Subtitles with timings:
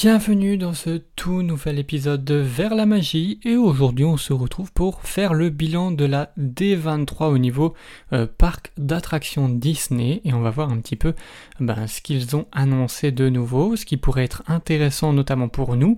[0.00, 4.72] Bienvenue dans ce tout nouvel épisode de Vers la magie et aujourd'hui on se retrouve
[4.72, 7.74] pour faire le bilan de la D23 au niveau
[8.12, 11.14] euh, parc d'attractions Disney et on va voir un petit peu
[11.58, 15.96] ben, ce qu'ils ont annoncé de nouveau, ce qui pourrait être intéressant notamment pour nous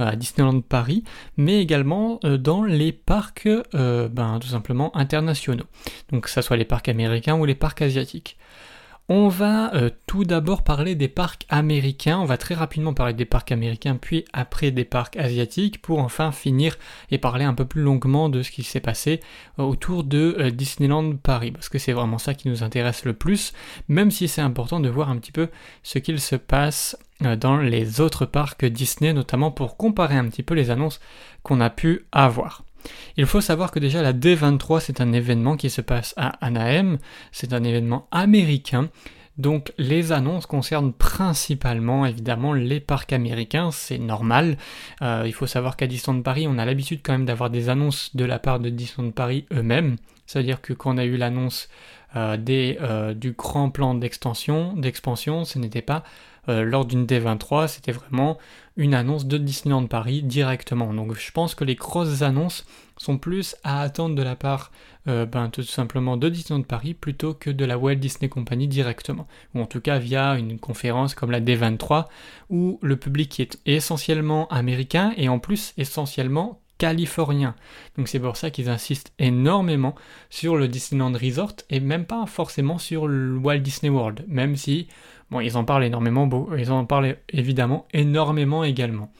[0.00, 1.04] euh, à Disneyland Paris,
[1.36, 5.66] mais également euh, dans les parcs ben, tout simplement internationaux,
[6.10, 8.38] donc que ce soit les parcs américains ou les parcs asiatiques.
[9.08, 13.24] On va euh, tout d'abord parler des parcs américains, on va très rapidement parler des
[13.24, 16.76] parcs américains puis après des parcs asiatiques pour enfin finir
[17.12, 19.20] et parler un peu plus longuement de ce qui s'est passé
[19.60, 23.12] euh, autour de euh, Disneyland Paris parce que c'est vraiment ça qui nous intéresse le
[23.12, 23.52] plus
[23.86, 25.50] même si c'est important de voir un petit peu
[25.84, 30.54] ce qu'il se passe dans les autres parcs Disney notamment pour comparer un petit peu
[30.54, 31.00] les annonces
[31.44, 32.65] qu'on a pu avoir.
[33.16, 36.98] Il faut savoir que déjà la D23 c'est un événement qui se passe à Anaheim,
[37.32, 38.90] c'est un événement américain,
[39.38, 44.56] donc les annonces concernent principalement évidemment les parcs américains, c'est normal.
[45.02, 48.16] Euh, il faut savoir qu'à Disneyland Paris, on a l'habitude quand même d'avoir des annonces
[48.16, 49.96] de la part de Disneyland Paris eux-mêmes.
[50.26, 51.68] C'est-à-dire que quand on a eu l'annonce
[52.16, 56.02] euh, euh, du grand plan d'extension, d'expansion, ce n'était pas
[56.48, 58.38] euh, lors d'une D23, c'était vraiment
[58.76, 60.94] une annonce de Disneyland Paris directement.
[60.94, 62.64] Donc je pense que les grosses annonces
[62.96, 64.70] sont plus à attendre de la part
[65.06, 69.28] ben, tout simplement de Disneyland Paris plutôt que de la Walt Disney Company directement.
[69.54, 72.06] Ou en tout cas via une conférence comme la D23
[72.50, 77.54] où le public est essentiellement américain et en plus essentiellement californien.
[77.96, 79.94] Donc c'est pour ça qu'ils insistent énormément
[80.30, 84.88] sur le Disneyland Resort et même pas forcément sur le Walt Disney World, même si
[85.30, 89.12] bon ils en parlent énormément, ils en parlent évidemment énormément également.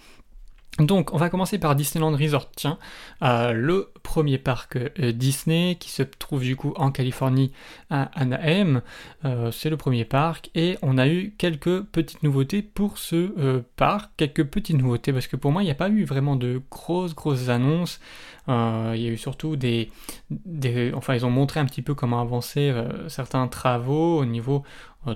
[0.78, 2.50] Donc, on va commencer par Disneyland Resort.
[2.54, 2.78] Tiens,
[3.22, 7.50] euh, le premier parc euh, Disney qui se trouve du coup en Californie
[7.88, 8.82] à Anaheim.
[9.24, 14.10] Euh, c'est le premier parc et on a eu quelques petites nouveautés pour ce parc.
[14.18, 17.14] Quelques petites nouveautés parce que pour moi, il n'y a pas eu vraiment de grosses,
[17.14, 17.98] grosses annonces.
[18.46, 18.52] il
[19.00, 19.90] y a eu surtout des,
[20.30, 22.72] des, Enfin, ils ont montré un petit peu comment avancer
[23.08, 24.62] certains travaux au niveau,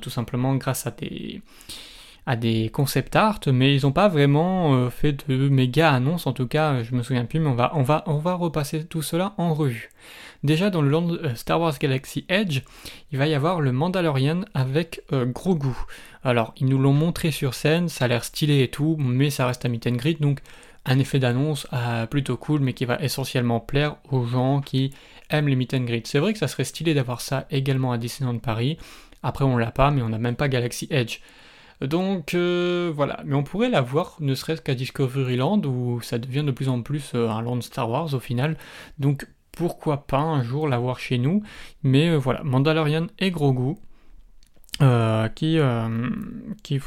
[0.01, 1.43] tout simplement grâce à des
[2.27, 6.33] à des concept art, mais ils n'ont pas vraiment euh, fait de méga annonces, en
[6.33, 9.03] tout cas, je me souviens plus, mais on va, on va, on va repasser tout
[9.03, 9.91] cela en revue.
[10.43, 12.63] Déjà dans le euh, Star Wars Galaxy Edge,
[13.13, 15.75] il va y avoir le Mandalorian avec euh, Grogu.
[16.23, 19.47] Alors, ils nous l'ont montré sur scène, ça a l'air stylé et tout, mais ça
[19.47, 20.41] reste à meet and greet, donc
[20.87, 21.67] un effet d'annonce
[22.09, 24.93] plutôt cool, mais qui va essentiellement plaire aux gens qui
[25.29, 26.07] aiment les meet and greet.
[26.07, 28.79] C'est vrai que ça serait stylé d'avoir ça également à Disneyland Paris.
[29.23, 31.21] Après, on l'a pas, mais on n'a même pas Galaxy Edge.
[31.81, 36.45] Donc euh, voilà, mais on pourrait la voir ne serait-ce qu'à Discoveryland où ça devient
[36.45, 38.59] de plus en plus euh, un land Star Wars au final.
[38.99, 41.43] Donc pourquoi pas un jour la voir chez nous.
[41.83, 43.77] Mais euh, voilà, Mandalorian et Grogu.
[45.35, 45.59] qui,
[46.63, 46.81] qui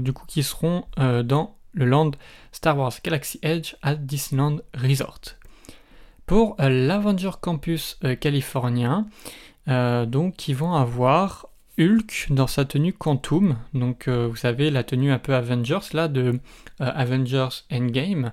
[0.00, 2.12] du coup qui seront dans le land
[2.52, 5.20] Star Wars Galaxy Edge à Disneyland Resort.
[6.26, 9.08] Pour l'Avenger Campus californien,
[9.66, 11.49] donc qui vont avoir
[11.80, 16.08] Hulk dans sa tenue Quantum, donc euh, vous savez la tenue un peu Avengers là
[16.08, 16.38] de
[16.80, 18.32] euh, Avengers Endgame.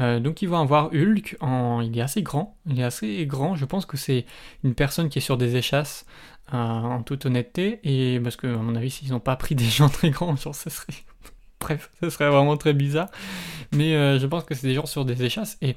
[0.00, 1.80] Euh, donc ils vont avoir Hulk, en...
[1.80, 4.26] il est assez grand, il est assez grand, je pense que c'est
[4.64, 6.06] une personne qui est sur des échasses
[6.50, 9.88] en toute honnêteté, et parce que à mon avis s'ils n'ont pas pris des gens
[9.88, 10.94] très grands, genre ce serait...
[11.60, 13.10] Bref, ce serait vraiment très bizarre,
[13.72, 15.74] mais je pense que c'est des gens sur des échasses, et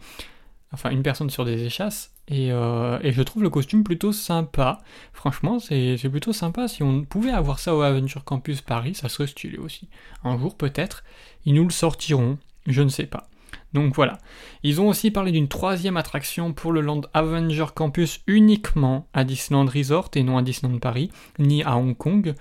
[0.73, 4.79] enfin une personne sur des échasses, euh, et, je trouve le costume plutôt sympa.
[5.13, 6.67] Franchement, c'est plutôt sympa.
[6.67, 9.89] Si on pouvait avoir ça au Avenger Campus Paris, ça serait stylé aussi.
[10.23, 11.03] Un jour peut-être,
[11.45, 12.37] ils nous le sortiront,
[12.67, 13.27] je ne sais pas.
[13.73, 14.17] Donc voilà.
[14.63, 19.65] Ils ont aussi parlé d'une troisième attraction pour le Land Avenger Campus uniquement à Disneyland
[19.65, 21.09] Resort et non à Disneyland Paris,
[21.39, 22.33] ni à Hong Kong.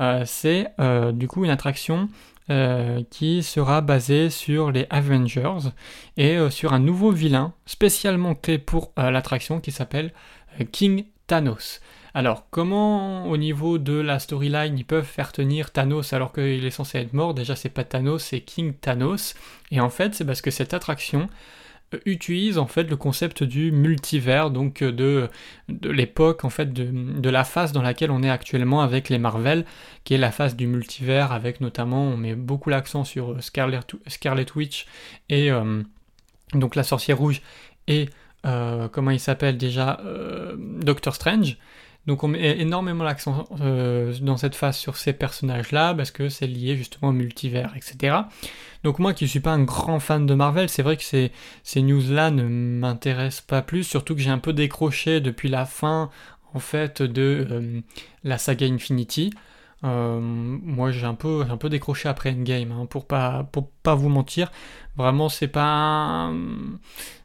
[0.00, 2.08] Euh, c'est euh, du coup une attraction
[2.50, 5.70] euh, qui sera basé sur les Avengers
[6.16, 10.12] et euh, sur un nouveau vilain spécialement créé pour euh, l'attraction qui s'appelle
[10.72, 11.80] King Thanos.
[12.14, 16.70] Alors, comment au niveau de la storyline ils peuvent faire tenir Thanos alors qu'il est
[16.70, 17.32] censé être mort?
[17.32, 19.34] Déjà, c'est pas Thanos, c'est King Thanos.
[19.70, 21.28] Et en fait, c'est parce que cette attraction
[22.06, 25.28] utilise en fait le concept du multivers, donc euh, de,
[25.68, 29.64] de l'époque en fait de, la phase dans laquelle on est actuellement avec les Marvel,
[30.04, 34.46] qui est la phase du multivers avec notamment on met beaucoup l'accent sur euh, Scarlet,
[34.54, 34.86] Witch
[35.28, 35.82] et euh,
[36.54, 37.42] donc la sorcière rouge
[37.88, 38.08] et
[38.92, 40.00] comment il s'appelle déjà
[40.56, 41.58] Doctor Strange.
[42.06, 46.76] Donc on met énormément l'accent dans cette phase sur ces personnages-là parce que c'est lié
[46.76, 48.16] justement au multivers, etc.
[48.82, 51.30] Donc moi qui ne suis pas un grand fan de Marvel, c'est vrai que ces,
[51.76, 56.10] news-là ne m'intéressent pas plus, surtout que j'ai un peu décroché depuis la fin
[56.54, 57.80] en fait de euh,
[58.24, 59.32] la saga Infinity.
[59.82, 64.08] moi j'ai un peu un peu décroché après Endgame hein, pour pas pour pas vous
[64.08, 64.50] mentir
[64.96, 66.32] vraiment c'est pas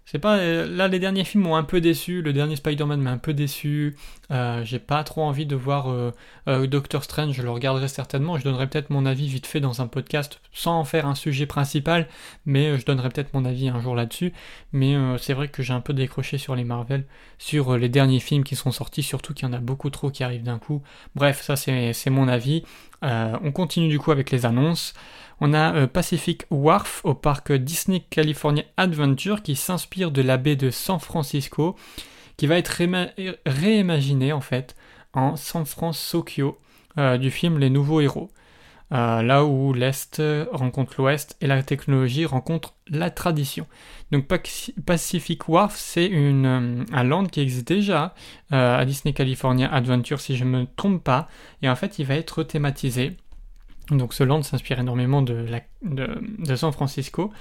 [0.09, 0.37] c'est pas.
[0.37, 2.21] Euh, là, les derniers films m'ont un peu déçu.
[2.21, 3.97] Le dernier Spider-Man m'a un peu déçu.
[4.31, 7.35] Euh, j'ai pas trop envie de voir euh, Doctor Strange.
[7.35, 8.37] Je le regarderai certainement.
[8.37, 11.45] Je donnerai peut-être mon avis vite fait dans un podcast sans en faire un sujet
[11.45, 12.07] principal.
[12.45, 14.31] Mais je donnerai peut-être mon avis un jour là-dessus.
[14.71, 17.03] Mais c'est vrai que j'ai un peu décroché sur les Marvel,
[17.37, 19.03] sur les derniers films qui sont sortis.
[19.03, 20.81] Surtout qu'il y en a beaucoup trop qui arrivent d'un coup.
[21.15, 22.63] Bref, ça c'est mon avis.
[23.01, 24.93] on continue du coup avec les annonces.
[25.39, 30.56] On a euh, Pacific Wharf au parc Disney California Adventure qui s'inspire de la baie
[30.56, 31.75] de San Francisco,
[32.38, 32.81] qui va être
[33.45, 34.75] réimaginé en fait
[35.13, 36.57] en San Francisco
[36.98, 38.30] euh, du film Les Nouveaux Héros.
[38.94, 40.22] Euh, là où l'Est
[40.54, 43.68] rencontre l'Ouest et la technologie rencontre la tradition.
[44.12, 44.28] Donc
[44.86, 48.16] Pacific Wharf, c'est un land qui existe déjà
[48.50, 51.28] à Disney California Adventure si je ne me trompe pas,
[51.62, 53.18] et en fait il va être thématisé
[53.92, 55.45] donc ce land s'inspire énormément de,
[56.56, 57.31] San Francisco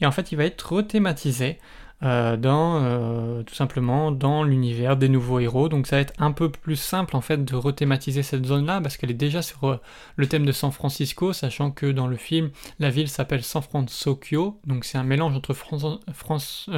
[0.00, 1.58] et en fait il va être rethématisé
[2.02, 5.68] euh, dans euh, tout simplement dans l'univers des nouveaux héros.
[5.68, 8.96] Donc ça va être un peu plus simple en fait de rethématiser cette zone-là parce
[8.96, 9.80] qu'elle est déjà sur euh,
[10.16, 14.60] le thème de San Francisco, sachant que dans le film la ville s'appelle San Francisco,
[14.66, 16.68] donc c'est un mélange entre France,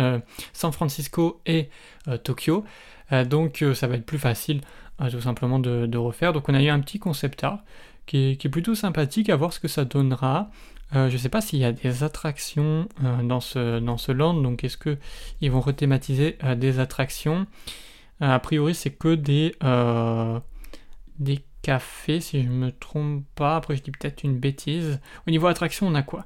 [0.52, 1.70] San Francisco et
[2.22, 2.64] Tokyo.
[3.26, 4.60] donc ça va être plus facile
[5.10, 6.32] tout simplement de, de, refaire.
[6.32, 7.64] Donc on a eu un petit concept art
[8.06, 10.50] qui est, plutôt sympathique à voir ce que ça donnera.
[10.94, 14.12] Euh, je ne sais pas s'il y a des attractions euh, dans, ce, dans ce
[14.12, 17.46] land, donc est-ce qu'ils vont rethématiser euh, des attractions?
[18.20, 19.54] A priori, c'est que des,
[21.18, 23.56] des cafés, si je ne me trompe pas.
[23.56, 25.00] Après, je dis peut-être une bêtise.
[25.26, 26.24] Au niveau attraction, on a quoi?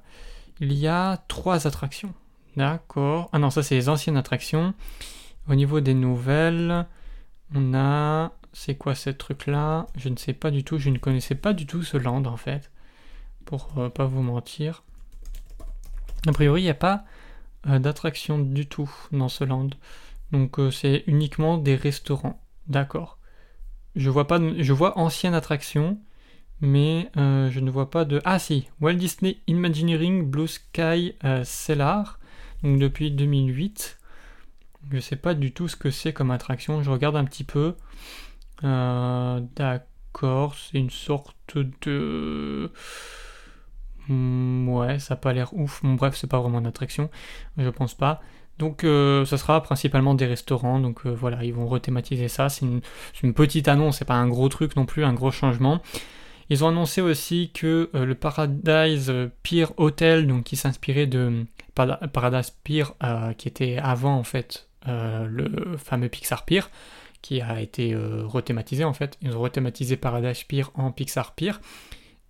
[0.60, 2.14] Il y a trois attractions.
[2.56, 3.28] D'accord.
[3.32, 4.72] Ah non, ça, c'est les anciennes attractions.
[5.48, 6.86] Au niveau des nouvelles,
[7.54, 9.86] on a c'est quoi ce truc-là?
[9.96, 12.36] Je ne sais pas du tout, je ne connaissais pas du tout ce land en
[12.36, 12.70] fait,
[13.44, 14.82] pour euh, pas vous mentir.
[16.26, 17.04] A priori, il n'y a pas
[17.68, 19.70] euh, d'attraction du tout dans ce land.
[20.32, 22.40] Donc euh, c'est uniquement des restaurants.
[22.66, 23.18] D'accord.
[23.96, 25.98] Je vois pas je vois ancienne attraction,
[26.60, 28.20] mais je ne vois pas de.
[28.24, 32.20] Ah si, Walt Disney Imagineering Blue Sky Cellar,
[32.62, 33.98] donc depuis 2008.
[34.90, 36.82] Je ne sais pas du tout ce que c'est comme attraction.
[36.82, 37.74] Je regarde un petit peu.
[38.64, 42.70] Euh, d'accord, c'est une sorte de...
[44.08, 45.82] Hmm, ouais, ça n'a pas l'air ouf.
[45.82, 47.10] Bon, bref, c'est pas vraiment une attraction,
[47.56, 48.20] je pense pas.
[48.58, 50.80] Donc, euh, ça sera principalement des restaurants.
[50.80, 52.48] Donc, euh, voilà, ils vont rethématiser ça.
[52.48, 52.66] C'est
[53.22, 55.80] une, petite annonce, c'est pas un gros truc non plus, un gros changement.
[56.50, 59.12] Ils ont annoncé aussi que le Paradise
[59.44, 61.46] Pier Hotel, donc qui s'inspirait de
[61.76, 62.84] Paradise Pier,
[63.38, 66.62] qui était avant en fait le fameux Pixar Pier,
[67.22, 69.18] qui a été euh, rethématisé en fait.
[69.22, 71.52] Ils ont rethématisé Paradise Pier en Pixar Pier.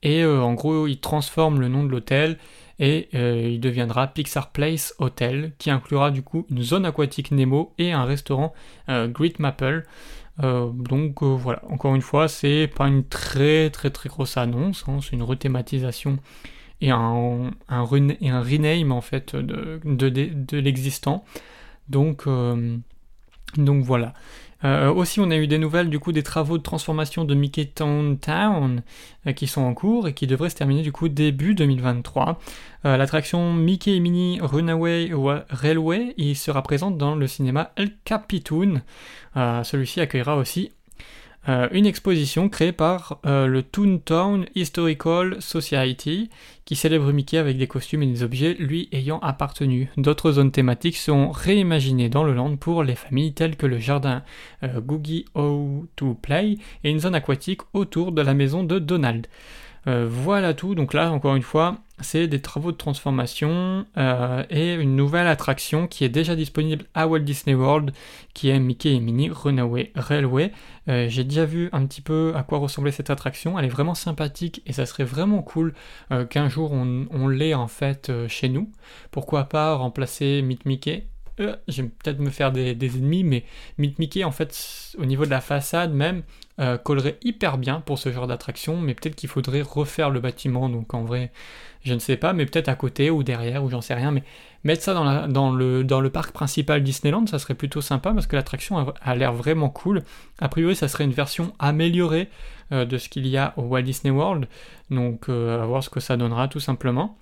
[0.03, 2.39] Et euh, en gros, ils transforment le nom de l'hôtel
[2.79, 7.75] et euh, il deviendra Pixar Place Hotel, qui inclura du coup une zone aquatique Nemo
[7.79, 8.55] et un restaurant
[8.89, 9.87] Great Maple.
[10.39, 15.01] donc voilà, encore une fois, c'est pas une très très très grosse annonce, hein.
[15.03, 16.19] c'est une rethématisation
[16.81, 21.25] et un, un, et un rename en fait de, de, de l'existant.
[21.91, 22.27] Donc,
[23.57, 24.15] donc voilà.
[24.65, 27.67] Euh, aussi, on a eu des nouvelles du coup des travaux de transformation de Mickey
[27.67, 28.83] Town Town
[29.27, 32.39] euh, qui sont en cours et qui devraient se terminer du coup début 2023.
[32.85, 35.11] Euh, l'attraction Mickey et Minnie Runaway
[35.49, 38.83] Railway il sera présente dans le cinéma El Capitoon.
[39.35, 40.73] Celui-ci accueillera aussi
[41.49, 46.29] euh, une exposition créée par euh, le Toontown Historical Society
[46.67, 49.89] qui célèbre Mickey avec des costumes et des objets lui ayant appartenu.
[49.97, 54.23] D'autres zones thématiques sont réimaginées dans le land pour les familles telles que le jardin
[54.63, 59.27] euh, Googie O to Play et une zone aquatique autour de la maison de Donald.
[59.87, 64.97] Voilà tout, donc là encore une fois, c'est des travaux de transformation euh, et une
[64.97, 67.93] nouvelle attraction qui est déjà disponible à Walt Disney World,
[68.35, 70.53] qui est Mickey et Minnie Runaway Railway.
[70.89, 73.95] Euh, j'ai déjà vu un petit peu à quoi ressemblait cette attraction, elle est vraiment
[73.95, 75.75] sympathique et ça serait vraiment cool
[76.11, 78.71] euh, qu'un jour on, l'ait en fait chez nous.
[79.11, 81.07] Pourquoi pas remplacer Meet Mickey?
[81.69, 83.45] Je vais peut-être me faire des, ennemis, mais
[83.79, 86.23] Meet Mickey, en fait, au niveau de la façade même,
[86.85, 90.93] collerait hyper bien pour ce genre d'attraction, mais peut-être qu'il faudrait refaire le bâtiment, donc
[90.93, 91.33] en vrai,
[91.83, 94.23] je ne sais pas, mais peut-être à côté ou derrière, ou j'en sais rien, mais
[94.65, 99.15] mettre ça dans, le, parc principal Disneyland, ça serait plutôt sympa parce que l'attraction a,
[99.15, 100.03] l'air vraiment cool.
[100.41, 102.29] A priori, ça serait une version améliorée
[102.73, 104.47] euh, de ce qu'il y a au Walt Disney World,
[104.91, 107.17] donc euh, à voir ce que ça donnera tout simplement.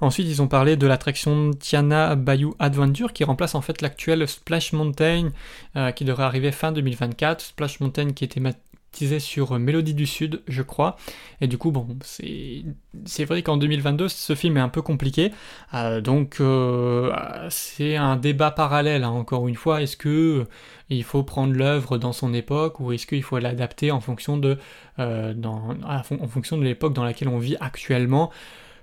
[0.00, 4.72] Ensuite, ils ont parlé de l'attraction Tiana Bayou Adventure qui remplace en fait l'actuelle Splash
[4.72, 5.30] Mountain
[5.76, 7.40] euh, qui devrait arriver fin 2024.
[7.40, 10.96] Splash Mountain qui était baptisé sur Mélodie du Sud, je crois.
[11.40, 15.32] Et du coup, bon, c'est vrai qu'en 2022, ce film est un peu compliqué.
[15.74, 17.12] Euh, donc, euh,
[17.50, 19.82] c'est un débat parallèle, hein, encore une fois.
[19.82, 20.46] Est-ce que
[20.88, 24.58] il faut prendre l'œuvre dans son époque ou est-ce qu'il faut l'adapter en fonction de,
[24.98, 28.30] en fonction de l'époque dans laquelle on vit actuellement?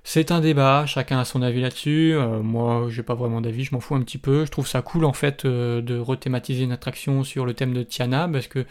[0.09, 2.13] C'est un débat, chacun a son avis là-dessus.
[2.13, 4.45] Euh, moi, j'ai pas vraiment d'avis, je m'en fous un petit peu.
[4.45, 7.83] Je trouve ça cool en fait euh, de rethématiser une attraction sur le thème de
[7.83, 8.65] Tiana parce que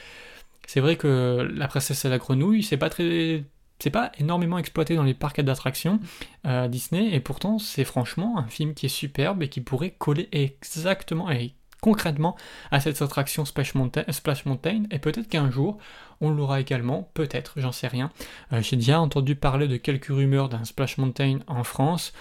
[0.67, 3.45] c'est vrai que la princesse et la grenouille, c'est pas très
[3.79, 6.01] c'est pas énormément exploité dans les parcs d'attractions
[6.47, 10.31] euh, Disney et pourtant c'est franchement un film qui est superbe et qui pourrait coller
[10.33, 12.37] exactement et concrètement
[12.71, 15.79] à cette attraction Splash Mountain, et peut-être qu'un jour
[16.21, 18.11] on l'aura également, peut-être, j'en sais rien.
[18.53, 22.13] Euh, j'ai déjà entendu parler de quelques rumeurs d'un Splash Mountain en France,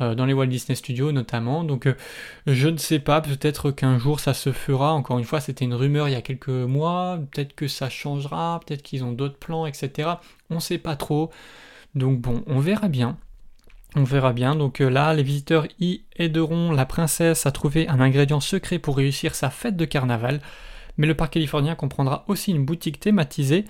[0.00, 1.94] euh, dans les Walt Disney Studios notamment, donc euh,
[2.46, 5.74] je ne sais pas, peut-être qu'un jour ça se fera, encore une fois c'était une
[5.74, 9.66] rumeur il y a quelques mois, peut-être que ça changera, peut-être qu'ils ont d'autres plans,
[9.66, 10.10] etc.
[10.48, 11.30] On ne sait pas trop,
[11.94, 13.18] donc bon, on verra bien.
[13.96, 14.54] On verra bien.
[14.54, 19.34] Donc là, les visiteurs y aideront la princesse à trouver un ingrédient secret pour réussir
[19.34, 20.40] sa fête de carnaval
[21.00, 23.64] mais le parc californien comprendra aussi une boutique thématisée,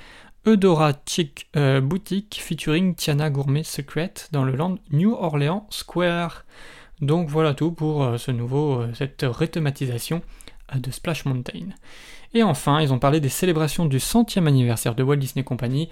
[0.46, 6.44] Eudora Chic euh, Boutique featuring Tiana Gourmet Secret dans le land New Orleans Square.
[7.00, 10.22] Donc voilà tout pour euh, ce nouveau, euh, cette rethématisation
[10.74, 11.68] de Splash Mountain.
[12.34, 15.88] Et enfin, ils ont parlé des célébrations du centième anniversaire de Walt Disney Company,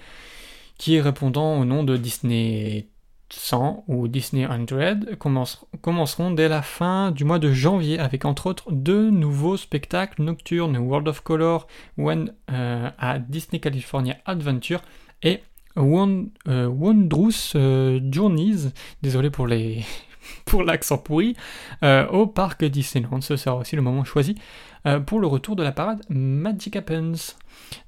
[0.77, 2.87] qui est répondant au nom de Disney
[3.31, 8.71] 100 ou Disney 100 commenceront dès la fin du mois de janvier avec entre autres
[8.71, 11.67] deux nouveaux spectacles nocturnes World of Color
[11.97, 14.81] When, euh, à Disney California Adventure
[15.21, 15.41] et
[15.77, 18.71] euh, Wondrous euh, Journeys,
[19.01, 19.83] désolé pour les
[20.45, 21.35] pour l'accent pourri,
[21.81, 23.21] au parc Disneyland.
[23.21, 24.35] Ce sera aussi le moment choisi
[25.05, 27.35] pour le retour de la parade Magic Happens.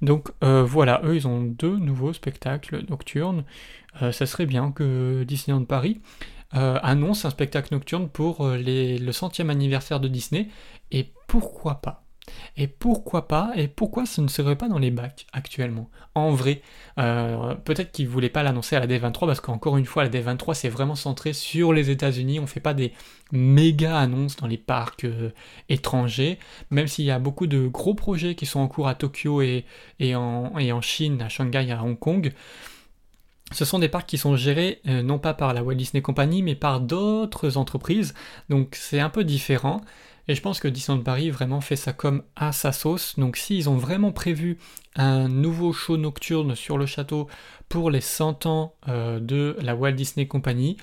[0.02, 3.44] Donc voilà, eux ils ont deux nouveaux spectacles nocturnes.
[4.02, 6.02] Euh, ça serait bien que Disneyland Paris
[6.56, 10.48] euh, annonce un spectacle nocturne pour euh, le centième anniversaire de Disney,
[10.92, 12.04] et pourquoi pas?
[12.56, 13.52] Et pourquoi pas?
[13.56, 15.90] Et pourquoi ce ne serait pas dans les bacs actuellement?
[16.14, 16.62] En vrai,
[16.96, 20.54] peut-être qu'ils ne voulaient pas l'annoncer à la D23 parce qu'encore une fois, la D23
[20.54, 22.40] c'est vraiment centré sur les États-Unis.
[22.40, 22.94] On ne fait pas des
[23.32, 25.06] méga annonces dans les parcs
[25.68, 26.38] étrangers,
[26.70, 29.66] même s'il y a beaucoup de gros projets qui sont en cours à Tokyo et,
[30.16, 32.32] en, et en Chine, à Shanghai, à Hong Kong.
[33.52, 36.42] Ce sont des parcs qui sont gérés euh, non pas par la Walt Disney Company,
[36.42, 38.14] mais par d'autres entreprises.
[38.50, 39.82] Donc c'est un peu différent.
[40.28, 43.20] Et je pense que Disneyland Paris vraiment fait ça comme à sa sauce.
[43.20, 44.58] Donc s'ils ont vraiment prévu
[44.96, 47.28] un nouveau show nocturne sur le château
[47.68, 50.78] pour les 100 ans euh, de la Walt Disney Company,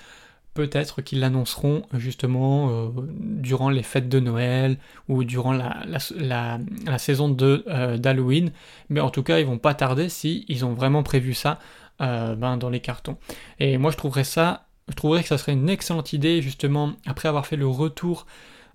[0.55, 4.77] peut-être qu'ils l'annonceront justement euh, durant les fêtes de Noël
[5.09, 8.51] ou durant la, saison d'Halloween.
[8.89, 11.59] Mais en tout cas, ils vont pas tarder si ils ont vraiment prévu ça
[12.01, 13.17] euh, ben, dans les cartons.
[13.59, 17.29] Et moi je trouverais ça, je trouverais que ça serait une excellente idée justement après
[17.29, 18.27] avoir fait le retour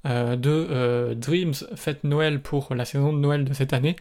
[0.06, 3.96] euh, de euh, Dreams Fête Noël pour la saison de Noël de cette année,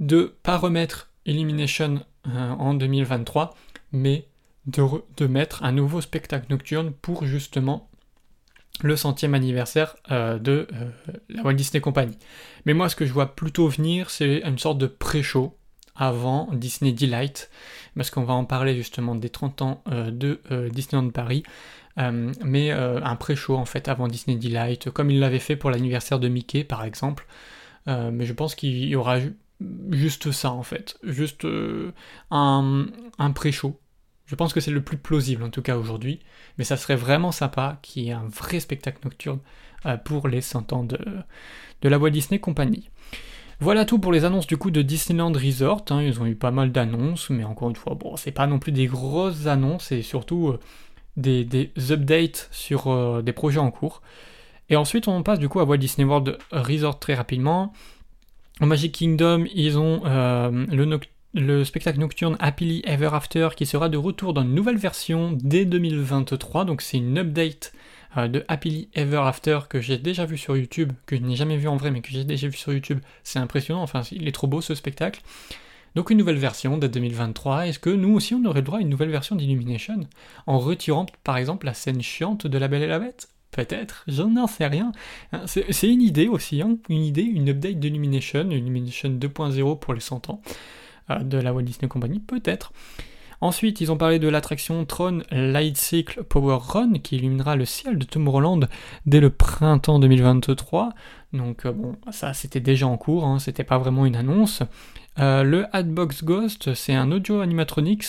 [0.00, 3.54] de pas remettre Illumination en 2023,
[3.92, 4.26] mais
[4.66, 4.82] de,
[5.16, 7.88] de, mettre un nouveau spectacle nocturne pour justement
[8.82, 10.68] le centième anniversaire de
[11.28, 12.16] la Walt Disney Company.
[12.64, 15.57] Mais moi, ce que je vois plutôt venir, c'est une sorte de pré-show
[15.98, 17.50] avant Disney Delight,
[17.96, 21.42] parce qu'on va en parler justement des 30 ans euh, de euh, Disneyland Paris,
[21.98, 26.20] euh, mais un pré-show en fait avant Disney Delight, comme il l'avait fait pour l'anniversaire
[26.20, 27.26] de Mickey par exemple.
[27.86, 29.18] mais je pense qu'il y aura
[29.90, 31.44] juste ça en fait, juste
[32.30, 32.86] un,
[33.18, 33.80] un pré-show.
[34.26, 36.20] Je pense que c'est le plus plausible en tout cas aujourd'hui,
[36.56, 39.40] mais ça serait vraiment sympa qu'il y ait un vrai spectacle nocturne
[40.04, 40.98] pour les 100 ans de,
[41.82, 42.90] de la Walt Disney Company.
[43.60, 45.84] Voilà tout pour les annonces du coup de Disneyland Resort.
[45.90, 46.02] Hein.
[46.02, 48.70] ils ont eu pas mal d'annonces, mais encore une fois, bon, c'est pas non plus
[48.70, 50.60] des grosses annonces et surtout euh,
[51.16, 54.00] des, updates sur euh, des projets en cours.
[54.70, 57.72] Et ensuite, on passe du coup à Walt Disney World Resort très rapidement.
[58.60, 61.00] Au Magic Kingdom, ils ont euh, le,
[61.34, 65.64] le, spectacle nocturne Happily Ever After qui sera de retour dans une nouvelle version dès
[65.64, 66.64] 2023.
[66.64, 67.72] Donc c'est une update
[68.16, 71.68] de Happily Ever After que j'ai déjà vu sur YouTube, que je n'ai jamais vu
[71.68, 73.00] en vrai mais que j'ai déjà vu sur YouTube.
[73.22, 75.20] C'est impressionnant, enfin il est trop beau ce spectacle.
[75.94, 77.66] Donc une nouvelle version date 2023.
[77.66, 80.00] Est-ce que nous aussi on aurait le droit à une nouvelle version d'Illumination
[80.46, 83.28] En retirant par exemple la scène chiante de La Belle et la Bête?
[83.50, 84.92] Peut-être, j'en sais rien.
[85.32, 86.76] Hein, c'est une idée aussi, hein.
[86.88, 90.42] une idée, une update d'Illumination, Illumination 2.0 pour les 100 ans
[91.10, 92.72] euh, de la Walt Disney Company, peut-être.
[93.40, 98.04] Ensuite, ils ont parlé de l'attraction Tron Lightcycle Power Run qui illuminera le ciel de
[98.04, 98.60] Tomorrowland
[99.06, 100.90] dès le printemps 2023.
[101.32, 104.62] Donc euh, bon, ça c'était déjà en cours, hein, c'était pas vraiment une annonce.
[105.20, 108.06] Euh, le Adbox Ghost, c'est un audio animatronics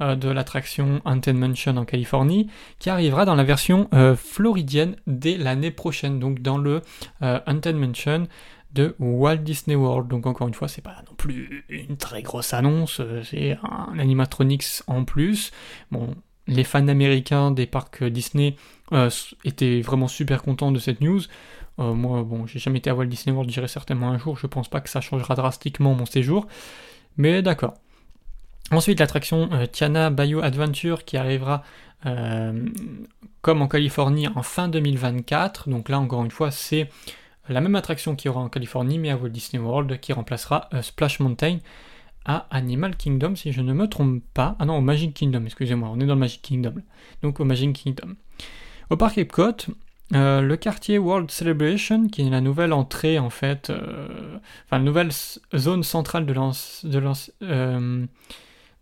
[0.00, 5.70] euh, de l'attraction Haunted Mansion en Californie qui arrivera dans la version floridienne dès l'année
[5.70, 6.80] prochaine, donc dans le
[7.20, 8.26] Haunted Mansion
[8.74, 10.08] de Walt Disney World.
[10.08, 14.82] Donc encore une fois, c'est pas non plus une très grosse annonce, c'est un animatronics
[14.86, 15.52] en plus.
[15.90, 16.14] Bon,
[16.46, 18.56] les fans américains des parcs Disney
[19.44, 21.22] étaient vraiment super contents de cette news.
[21.78, 24.46] Euh, moi, bon, j'ai jamais été à Walt Disney World, j'irai certainement un jour, je
[24.46, 26.46] pense pas que ça changera drastiquement mon séjour,
[27.16, 27.74] mais d'accord.
[28.70, 31.62] Ensuite, l'attraction euh, Tiana Bayou Adventure qui arrivera
[32.06, 32.66] euh,
[33.42, 35.68] comme en Californie en fin 2024.
[35.68, 36.88] Donc là, encore une fois, c'est
[37.48, 40.68] la même attraction qu'il y aura en Californie, mais à Walt Disney World, qui remplacera
[40.82, 41.58] Splash Mountain
[42.24, 44.56] à Animal Kingdom, si je ne me trompe pas.
[44.58, 46.76] Ah non, au Magic Kingdom, excusez-moi, on est dans le Magic Kingdom.
[47.22, 48.14] Donc au Magic Kingdom.
[48.90, 49.56] Au parc Epcot,
[50.14, 54.84] euh, le quartier World Celebration, qui est la nouvelle entrée en fait, euh, enfin la
[54.84, 55.10] nouvelle
[55.56, 58.06] zone centrale de, de, euh,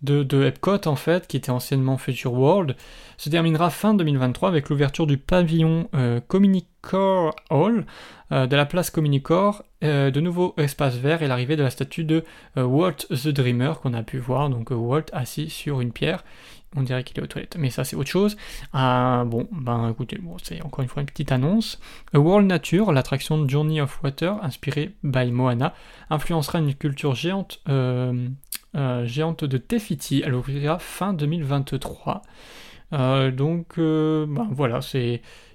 [0.02, 2.76] de, de, Epcot en fait, qui était anciennement Future World,
[3.16, 5.88] se terminera fin 2023 avec l'ouverture du pavillon
[6.26, 7.86] Communicore Hall,
[8.30, 12.24] de la place Communicore, de nouveaux espaces verts et l'arrivée de la statue de
[12.56, 16.24] Walt the Dreamer qu'on a pu voir, donc Walt assis sur une pierre
[16.76, 18.36] on dirait qu'il est aux toilettes, mais ça c'est autre chose.
[18.74, 21.80] Euh, bon, ben écoutez, bon, c'est encore une fois une petite annonce.
[22.14, 25.74] World Nature, l'attraction Journey of Water, inspirée by Moana,
[26.10, 27.60] influencera une culture géante,
[28.74, 30.22] euh, euh, géante de Tefiti.
[30.24, 32.22] Elle ouvrira fin 2023.
[32.92, 34.80] donc, ben voilà,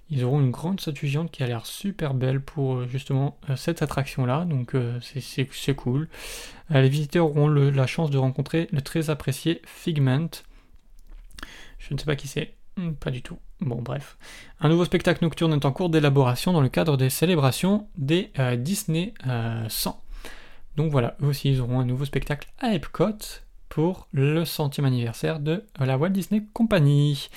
[0.10, 4.46] ils auront une grande statue géante qui a l'air super belle pour justement cette attraction-là,
[4.46, 6.08] donc c'est cool.
[6.70, 10.30] les visiteurs auront la chance de rencontrer le très apprécié Figment,
[11.78, 12.54] je ne sais pas qui c'est.
[12.78, 13.38] Hmm, pas du tout.
[13.60, 14.18] Bon, bref.
[14.60, 18.56] Un nouveau spectacle nocturne est en cours d'élaboration dans le cadre des célébrations des euh,
[18.56, 19.14] Disney
[19.68, 20.04] 100.
[20.78, 25.40] Donc voilà, eux aussi, ils auront un nouveau spectacle à Epcot pour le centième anniversaire
[25.40, 27.30] de la Walt Disney Company.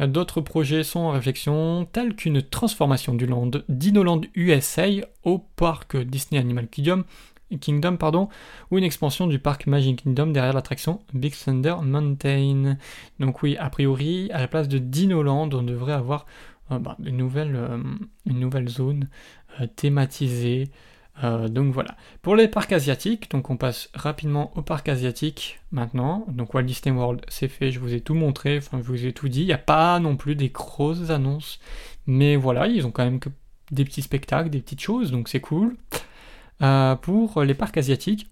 [0.00, 4.88] D'autres projets sont en réflexion, tels qu'une transformation du land d'Inoland USA
[5.22, 7.04] au parc Disney Animal Kingdom
[7.58, 8.28] Kingdom, pardon,
[8.70, 12.76] ou une expansion du parc Magic Kingdom derrière l'attraction Big Thunder Mountain.
[13.20, 16.26] Donc oui, a priori, à la place de Dinoland, on devrait avoir
[16.70, 17.78] euh, bah, une, nouvelle, euh,
[18.26, 19.08] une nouvelle zone
[19.60, 20.70] euh, thématisée.
[21.22, 21.96] Donc voilà.
[22.20, 26.24] Pour les parcs asiatiques, donc on passe rapidement au parc asiatique maintenant.
[26.28, 29.12] Donc Walt Disney World, c'est fait, je vous ai tout montré, enfin je vous ai
[29.12, 29.42] tout dit.
[29.42, 31.60] Il n'y a pas non plus des grosses annonces,
[32.06, 33.28] mais voilà, ils ont quand même que
[33.70, 35.76] des petits spectacles, des petites choses, donc c'est cool.
[36.62, 38.28] Euh, pour les parcs asiatiques,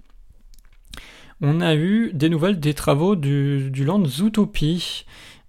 [1.41, 5.05] on a eu des nouvelles des travaux du, land Zootopie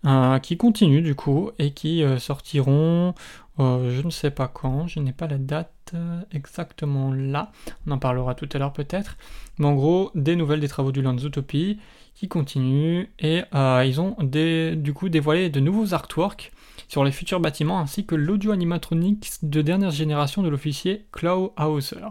[0.05, 3.13] euh, qui continuent du coup et qui euh, sortiront
[3.59, 5.93] je ne sais pas quand, je n'ai pas la date
[6.31, 7.51] exactement là,
[7.85, 9.17] on en parlera tout à l'heure peut-être,
[9.57, 11.79] mais en gros des nouvelles des travaux du land Zootopie
[12.15, 16.51] qui continuent et ils ont du coup dévoilé de nouveaux artworks
[16.87, 22.07] sur les futurs bâtiments ainsi que l'audio animatronics de dernière génération de l'officier Klaus Hauser.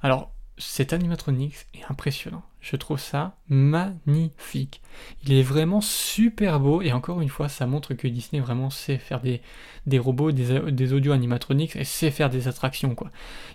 [0.00, 2.42] Alors, cet animatronics est impressionnant.
[2.60, 4.82] Je trouve ça magnifique.
[5.24, 8.98] Il est vraiment super beau et encore une fois, ça montre que Disney vraiment sait
[8.98, 13.10] faire des, robots, des, des audio animatronics et sait faire des attractions quoi.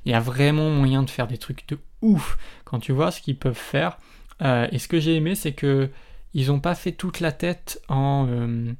[0.06, 3.22] Il y a vraiment moyen de faire des trucs de ouf quand tu vois ce
[3.22, 3.98] qu'ils peuvent faire.
[4.42, 5.90] Euh, et ce que j'ai aimé, c'est que
[6.34, 8.74] ils n'ont pas fait toute la tête euh,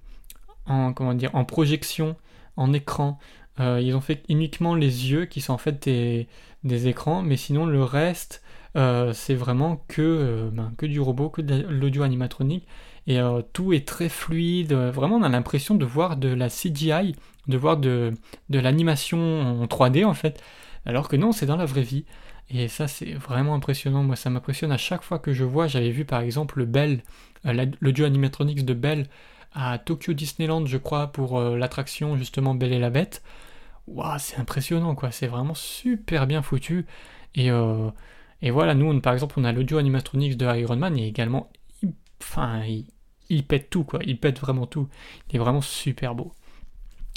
[0.66, 2.16] en, comment dire, en projection,
[2.56, 3.20] en écran.
[3.60, 7.66] Euh, ils ont fait uniquement les yeux qui sont en fait des, écrans, mais sinon
[7.66, 8.44] le reste,
[8.76, 12.68] euh, c'est vraiment que, euh, ben, que du robot, que de l'audio animatronique.
[13.10, 13.20] Et
[13.54, 14.74] tout est très fluide.
[14.74, 17.16] Vraiment, on a l'impression de voir de la CGI,
[17.48, 18.12] de voir de,
[18.50, 20.44] de l'animation en 3D en fait.
[20.86, 22.04] Alors que non, c'est dans la vraie vie.
[22.50, 24.04] Et ça, c'est vraiment impressionnant.
[24.04, 25.68] Moi, ça m'impressionne à chaque fois que je vois.
[25.68, 27.02] J'avais vu par exemple le Bell,
[27.80, 29.08] l'audio animatronics de Bell
[29.54, 33.24] à Tokyo Disneyland, je crois, pour l'attraction justement Belle et la Bête.
[33.88, 35.12] Waouh, c'est impressionnant, quoi.
[35.12, 36.86] C'est vraiment super bien foutu.
[37.36, 37.90] Et, euh,
[38.42, 41.50] et voilà, nous, par exemple, on a l'audio animatronics de Iron Man et également,
[42.22, 42.64] enfin,
[43.30, 44.00] il, pète tout, quoi.
[44.06, 44.88] Il pète vraiment tout.
[45.30, 46.34] Il est vraiment super beau.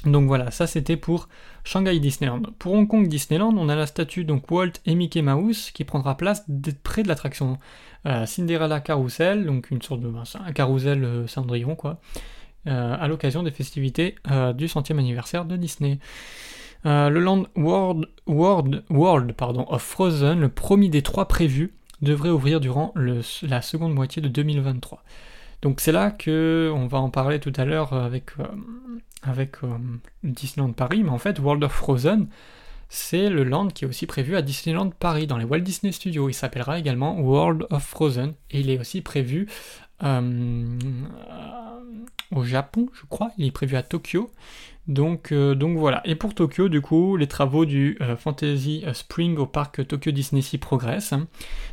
[0.05, 1.29] Donc voilà, ça c'était pour
[1.63, 2.41] Shanghai Disneyland.
[2.59, 6.17] Pour Hong Kong Disneyland, on a la statue donc Walt et Mickey Mouse qui prendra
[6.17, 6.47] place
[6.83, 7.59] près de l'attraction
[8.07, 12.01] euh, Cinderella Carousel, donc une sorte de ben, un carousel euh, Cendrillon quoi,
[12.67, 14.15] euh, à l'occasion des festivités
[14.55, 15.99] du centième anniversaire de Disney.
[16.85, 22.61] Le Land World, World, World pardon, of Frozen, le premier des trois prévus, devrait ouvrir
[22.61, 25.03] durant la seconde moitié de 2023.
[25.63, 28.31] Donc c'est là que on va en parler tout à l'heure avec,
[29.23, 29.57] avec
[30.25, 32.29] Disneyland Paris, mais en fait World of Frozen,
[32.93, 36.29] c'est le land qui est aussi prévu à Disneyland Paris, dans les Walt Disney Studios.
[36.29, 39.90] Il s'appellera également World of Frozen, et il est aussi prévu euh,
[42.33, 43.31] au Japon, je crois.
[43.39, 44.31] Il est prévu à Tokyo.
[44.87, 46.01] Donc, euh, donc voilà.
[46.05, 50.43] Et pour Tokyo, du coup, les travaux du euh, Fantasy Spring au parc Tokyo Disney
[50.43, 51.15] Sea progressent.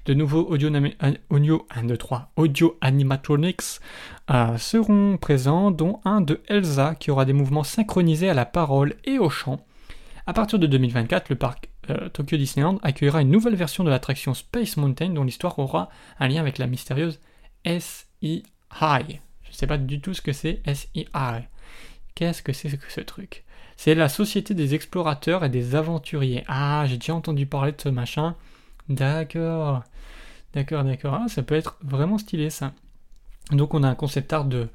[0.06, 0.70] De nouveaux audio,
[1.30, 3.80] audio, 1, 2, 3, audio animatronics
[4.58, 9.20] seront présents, dont un de Elsa qui aura des mouvements synchronisés à la parole et
[9.20, 9.66] au chant.
[10.28, 14.34] À partir de 2024, le parc euh, Tokyo Disneyland accueillera une nouvelle version de l'attraction
[14.34, 17.22] Space Mountain dont l'histoire aura un lien avec la mystérieuse
[18.22, 19.22] SEI.
[19.44, 21.50] Je ne sais pas du tout ce que c'est SEI.
[22.16, 23.44] Qu'est-ce que c'est ce truc?
[23.76, 26.44] C'est la Société des explorateurs et des aventuriers.
[26.48, 28.36] Ah, j'ai déjà entendu parler de ce machin.
[28.90, 29.84] D'accord.
[30.54, 31.14] D'accord, d'accord.
[31.14, 32.74] Ah, ça peut être vraiment stylé ça.
[33.52, 34.70] Donc on a un concept art de,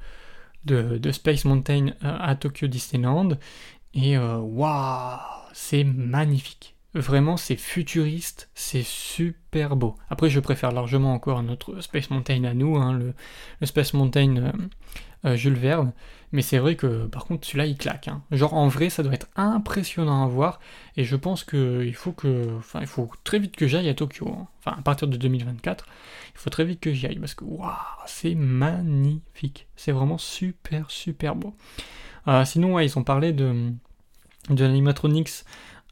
[0.65, 3.29] de, Space Mountain euh, à Tokyo Disneyland.
[3.93, 5.19] Et euh, waouh
[5.53, 6.75] c'est magnifique.
[6.95, 9.95] Vraiment, c'est futuriste, c'est super beau.
[10.11, 14.51] Après, je préfère largement encore notre Space Mountain à nous, hein, le, Space Mountain euh,
[15.25, 15.91] euh, Jules Verne.
[16.31, 18.09] Mais c'est vrai que, par contre, celui-là, il claque.
[18.09, 18.21] Hein.
[18.31, 20.59] Genre, en vrai, ça doit être impressionnant à voir.
[20.95, 24.27] Et je pense qu'il faut que, enfin, il faut très vite que j'aille à Tokyo.
[24.29, 24.47] Hein.
[24.59, 25.87] Enfin, à partir de 2024,
[26.35, 27.71] il faut très vite que j'y aille parce que, waouh,
[28.05, 29.67] c'est magnifique.
[29.75, 31.55] C'est vraiment super, super beau.
[32.27, 33.71] Euh, sinon, ils ont parlé de
[34.49, 35.45] de l'animatronics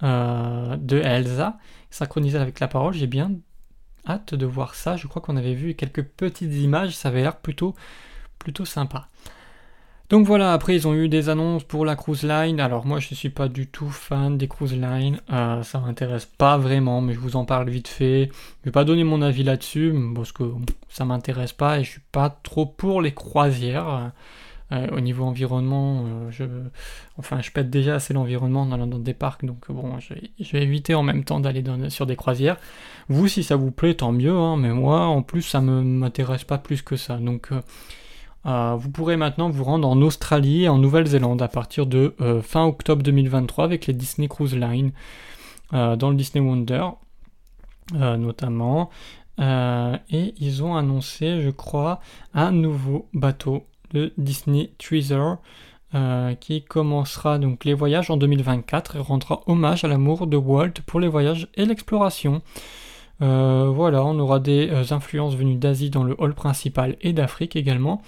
[0.04, 1.58] euh, de Elsa,
[1.90, 2.94] synchronisé avec la parole.
[2.94, 3.32] J'ai bien
[4.08, 4.98] hâte de voir ça.
[4.98, 7.76] Je crois qu'on avait vu quelques petites images, ça avait l'air plutôt,
[8.40, 9.08] plutôt sympa.
[10.12, 12.60] Donc voilà, après ils ont eu des annonces pour la cruise line.
[12.60, 16.26] Alors moi je ne suis pas du tout fan des cruise lines, euh, ça m'intéresse
[16.26, 18.30] pas vraiment, mais je vous en parle vite fait.
[18.60, 20.44] Je vais pas donner mon avis là-dessus parce que
[20.90, 24.12] ça m'intéresse pas et je suis pas trop pour les croisières.
[24.72, 26.46] Euh, au niveau environnement, euh, je,
[27.18, 30.14] enfin, je pète déjà assez l'environnement dans, dans, des parcs, donc bon, je
[30.54, 32.58] vais, éviter en même temps d'aller sur des croisières.
[33.10, 36.46] Vous, si ça vous plaît, tant mieux, hein, mais moi, en plus, ça ne m'intéresse
[36.46, 37.18] pas plus que ça.
[37.18, 37.50] Donc,
[38.46, 42.66] euh, vous pourrez maintenant vous rendre en Australie et en Nouvelle-Zélande à partir de fin
[42.66, 44.94] octobre 2023 avec les Disney Cruise Line
[45.72, 46.88] dans le Disney Wonder,
[47.94, 48.90] notamment.
[49.38, 52.00] et ils ont annoncé, je crois,
[52.34, 55.38] un nouveau bateau de Disney Treasure,
[55.94, 60.74] euh, qui commencera donc les voyages en 2024 et rendra hommage à l'amour de Walt
[60.86, 62.42] pour les voyages et l'exploration.
[63.22, 67.58] Euh, voilà, on aura des euh, influences venues d'Asie dans le hall principal et d'Afrique
[67.58, 68.02] également.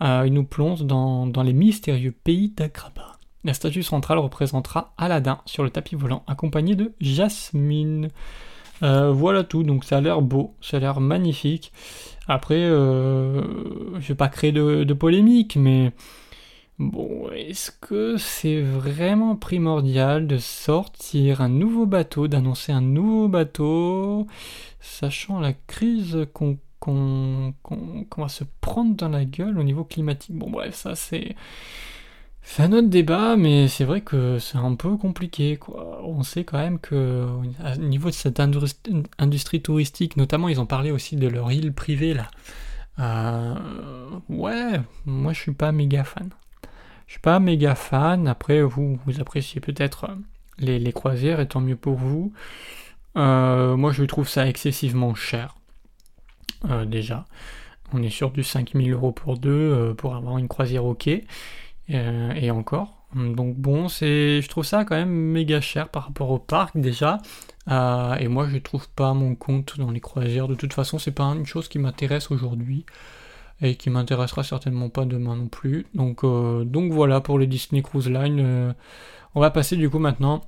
[0.00, 3.18] il nous plonge dans, dans les mystérieux pays d'Agraba.
[3.44, 8.08] La statue centrale représentera Aladdin sur le tapis volant accompagné de Jasmine.
[8.80, 11.72] voilà tout, donc ça a l'air beau, ça a l'air magnifique.
[12.28, 15.92] Après, euh, je vais pas créer de, polémique, mais
[16.78, 24.26] bon, est-ce que c'est vraiment primordial de sortir un nouveau bateau, d'annoncer un nouveau bateau,
[24.78, 26.58] sachant la crise qu'on
[28.18, 30.36] va se prendre dans la gueule au niveau climatique?
[30.36, 31.34] Bon, bref, ça c'est.
[32.50, 35.58] C'est un autre débat, mais c'est vrai que c'est un peu compliqué.
[35.58, 36.00] Quoi.
[36.02, 40.90] On sait quand même que au niveau de cette industrie touristique, notamment ils ont parlé
[40.90, 42.26] aussi de leur île privée là.
[43.00, 43.54] Euh,
[44.30, 46.30] ouais, moi je suis pas méga fan.
[47.06, 48.26] Je suis pas méga fan.
[48.26, 50.14] Après, vous, vous appréciez peut-être euh,
[50.58, 52.32] les, croisières, et tant mieux pour vous.
[53.16, 55.54] Euh, moi je trouve ça excessivement cher.
[56.86, 57.26] déjà,
[57.92, 61.10] on est sur du 5000 euros pour deux pour avoir une croisière ok.
[61.90, 62.94] Euh, et encore.
[63.14, 67.18] Donc bon, c'est, je trouve ça quand même méga cher par rapport au parc déjà.
[67.68, 70.48] Euh, et moi, je trouve pas mon compte dans les croisières.
[70.48, 72.84] De toute façon, c'est pas une chose qui m'intéresse aujourd'hui
[73.60, 75.86] et qui m'intéressera certainement pas demain non plus.
[75.94, 78.74] Donc, euh, donc voilà pour les Disney Cruise Line.
[79.34, 80.42] on va passer du coup maintenant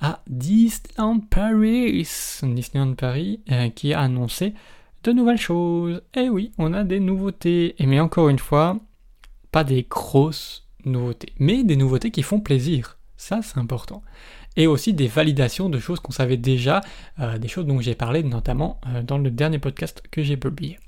[0.00, 2.08] à Disneyland Paris.
[2.42, 3.40] Disneyland Paris
[3.76, 4.54] qui a annoncé
[5.04, 6.02] de nouvelles choses.
[6.14, 7.80] Et oui, on a des nouveautés.
[7.80, 8.80] Et mais encore une fois,
[9.52, 12.98] pas des grosses nouveautés, mais des nouveautés qui font plaisir.
[13.16, 14.02] Ça, c'est important.
[14.56, 16.80] Et aussi des validations de choses qu'on savait déjà,
[17.20, 20.78] euh, des choses dont j'ai parlé notamment euh, dans le dernier podcast que j'ai publié.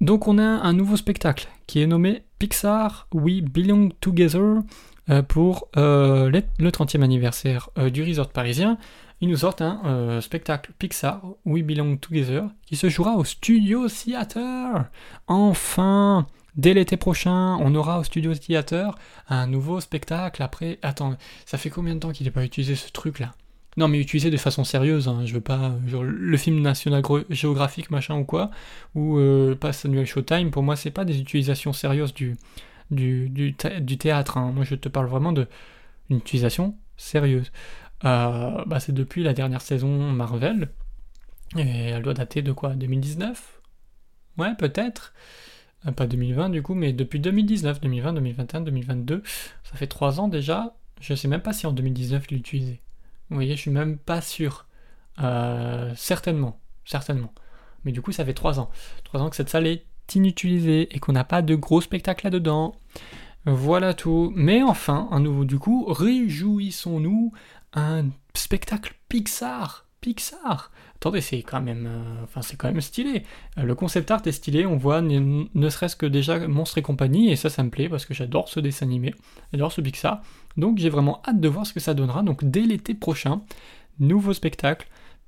[0.00, 4.62] Donc on a un nouveau spectacle qui est nommé Pixar We Belong Together
[5.10, 8.78] euh, pour le 30e anniversaire du resort parisien.
[9.20, 14.86] Ils nous sortent un spectacle Pixar We Belong Together qui se jouera au Studio Theater.
[15.28, 18.94] Enfin Dès l'été prochain, on aura au Studio Theater
[19.28, 20.42] un nouveau spectacle.
[20.42, 23.32] Après, attends, ça fait combien de temps qu'il n'est pas utilisé ce truc-là?
[23.78, 25.22] Non, mais utilisé de façon sérieuse, hein.
[25.24, 25.74] je veux pas.
[25.86, 28.50] Genre, le film National Geographic, machin ou quoi,
[28.94, 32.36] ou euh, pas Samuel Showtime, pour moi, c'est pas des utilisations sérieuses du,
[32.90, 34.36] du, théâtre.
[34.36, 34.52] Hein.
[34.54, 35.46] Moi, je te parle vraiment d'une
[36.10, 37.50] utilisation sérieuse.
[38.04, 40.68] Euh, bah, c'est depuis la dernière saison Marvel,
[41.56, 42.74] et elle doit dater de quoi?
[42.74, 43.60] 2019
[44.38, 45.14] Ouais, peut-être.
[45.86, 49.22] Euh, pas 2020 du coup, mais depuis 2019, 2020, 2021, 2022,
[49.64, 50.74] ça fait 3 ans déjà.
[51.00, 52.80] Je sais même pas si en 2019 il l'utilisait.
[53.28, 54.66] Vous voyez, je suis même pas sûr.
[55.20, 57.32] Euh, certainement, certainement.
[57.84, 58.70] Mais du coup, ça fait 3 ans.
[59.04, 62.74] 3 ans que cette salle est inutilisée et qu'on n'a pas de gros spectacles là-dedans.
[63.44, 64.32] Voilà tout.
[64.36, 67.32] Mais enfin, un nouveau du coup, réjouissons-nous
[67.74, 69.86] un spectacle Pixar.
[70.02, 70.70] Pixar
[71.02, 73.24] attendez, c'est quand même, euh, c'est quand même stylé.
[73.58, 77.32] Euh, le concept art est stylé, on voit ne, serait-ce que déjà Monstre et compagnie,
[77.32, 79.12] et ça, ça me plaît parce que j'adore ce dessin animé,
[79.52, 80.22] j'adore ce Pixar.
[80.56, 82.22] Donc j'ai vraiment hâte de voir ce que ça donnera.
[82.22, 83.40] Donc dès l'été prochain,
[83.98, 84.86] nouveau spectacle.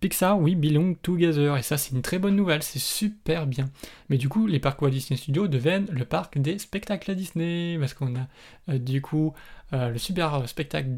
[0.08, 3.70] Pixar, oui, belong together, et ça c'est une très bonne nouvelle, c'est super bien.
[4.08, 7.76] Mais du coup, les parcs Walt Disney Studios deviennent le parc des spectacles à Disney,
[7.78, 8.26] parce qu'on a
[8.68, 9.32] euh, du coup
[9.72, 10.88] le super spectacle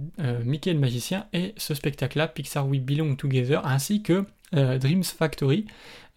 [0.45, 5.66] Mickey le magicien et ce spectacle-là, Pixar We Belong Together, ainsi que euh, Dreams Factory,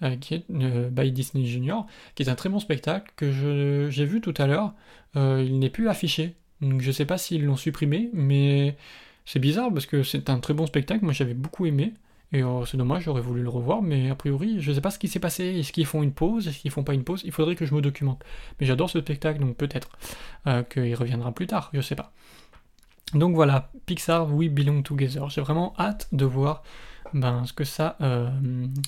[0.04, 4.06] euh, qui est euh, by Disney Junior, qui est un très bon spectacle que j'ai
[4.06, 4.74] vu tout à l'heure.
[5.16, 8.76] il n'est plus affiché, donc je sais pas s'ils l'ont supprimé, mais
[9.26, 11.04] c'est bizarre parce que c'est un très bon spectacle.
[11.04, 11.94] Moi j'avais beaucoup aimé.
[12.32, 15.08] Et c'est dommage, j'aurais voulu le revoir, mais a priori, je sais pas ce qui
[15.08, 15.46] s'est passé.
[15.46, 16.48] Est-ce qu'ils font une pause?
[16.48, 17.22] Est-ce qu'ils font pas une pause?
[17.26, 18.24] Il faudrait que je me documente.
[18.60, 19.90] Mais j'adore ce spectacle, donc peut-être
[20.70, 22.14] qu'il reviendra plus tard, je sais pas.
[23.14, 25.30] Donc voilà, Pixar, We Belong Together.
[25.30, 26.64] J'ai vraiment hâte de voir
[27.14, 28.30] ben, ce, que ça, euh,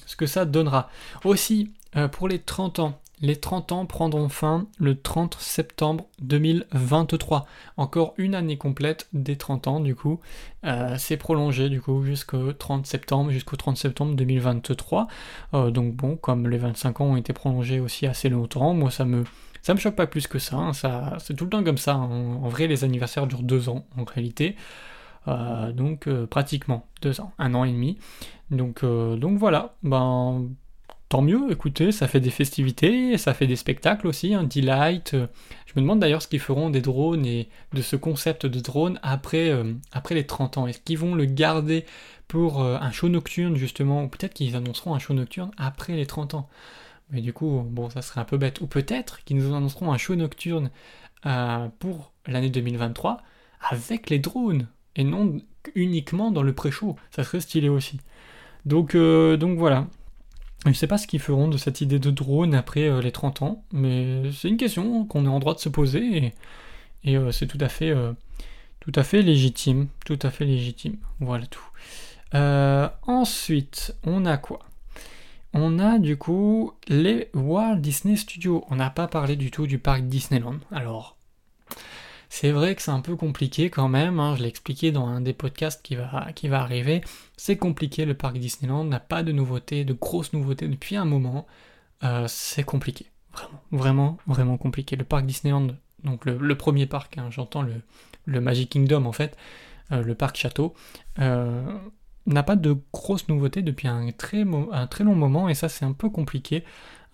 [0.06, 0.90] ce que ça donnera.
[1.24, 7.46] Aussi, euh, pour les 30 ans, les 30 ans prendront fin le 30 septembre 2023.
[7.78, 10.20] Encore une année complète des 30 ans, du coup.
[10.66, 15.08] Euh, c'est prolongé, du coup, jusqu'au 30 septembre, jusqu'au 30 septembre 2023.
[15.70, 19.24] donc bon, comme les 25 ans ont été prolongés aussi assez longtemps, moi ça me...
[19.70, 20.74] Me choque pas plus que ça, hein.
[20.74, 21.94] ça c'est tout le temps comme ça.
[21.94, 22.36] Hein.
[22.44, 24.58] En vrai, les anniversaires durent deux ans en réalité.
[25.28, 27.98] Euh, donc euh, pratiquement deux ans, un an et demi.
[28.50, 30.50] Donc, euh, donc voilà, ben
[31.12, 35.12] tant mieux, écoutez, ça fait des festivités, ça fait des spectacles aussi, un delight.
[35.12, 38.98] Je me demande d'ailleurs ce qu'ils feront des drones et de ce concept de drone
[39.04, 39.54] après,
[39.92, 40.68] après les 30 ans.
[40.68, 41.84] Est-ce qu'ils vont le garder
[42.30, 46.34] pour un show nocturne justement, ou peut-être qu'ils annonceront un show nocturne après les 30
[46.34, 46.48] ans?
[47.10, 48.62] Mais du coup, bon, ça serait un peu bête.
[48.62, 50.72] Ou peut-être qu'ils nous annonceront un show nocturne
[51.80, 53.18] pour l'année 2023
[53.70, 55.36] avec les drones et non
[55.76, 56.96] uniquement dans le pré-show.
[57.14, 58.00] Ça serait stylé aussi.
[58.66, 59.88] Donc, euh, donc voilà.
[60.66, 63.42] Je sais pas ce qu'ils feront de cette idée de drone après euh, les 30
[63.42, 66.34] ans, mais c'est une question qu'on est en droit de se poser
[67.04, 67.94] et, euh, c'est tout à fait
[68.80, 70.98] tout à fait légitime, tout à fait légitime.
[71.20, 71.64] Voilà tout.
[73.08, 74.60] ensuite, on a quoi?
[75.54, 78.64] On a du coup les Walt Disney Studios.
[78.70, 80.60] On n'a pas parlé du tout du parc Disneyland.
[80.72, 81.18] Alors,
[82.34, 85.20] c'est vrai que c'est un peu compliqué quand même, hein, je l'ai expliqué dans un
[85.20, 87.02] des podcasts qui va, arriver.
[87.36, 91.46] C'est compliqué, le parc Disneyland n'a pas de nouveautés, de grosses nouveautés depuis un moment.
[92.06, 94.96] Euh, c'est compliqué, vraiment, vraiment, vraiment compliqué.
[94.96, 97.82] Le parc Disneyland, donc le, premier parc, hein, j'entends le,
[98.24, 99.36] le, Magic Kingdom en fait,
[99.92, 100.74] euh, le parc château,
[101.20, 101.78] euh,
[102.28, 105.84] n'a pas de grosses nouveautés depuis un très, un très long moment et ça c'est
[105.84, 106.64] un peu compliqué.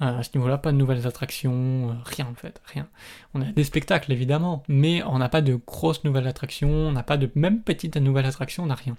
[0.02, 2.88] Euh, à ce niveau-là, pas de nouvelles attractions, euh, rien en fait, rien.
[3.34, 7.02] On a des spectacles évidemment, mais on n'a pas de grosses nouvelles attractions, on n'a
[7.02, 8.96] pas de même petites nouvelles attractions, on n'a rien.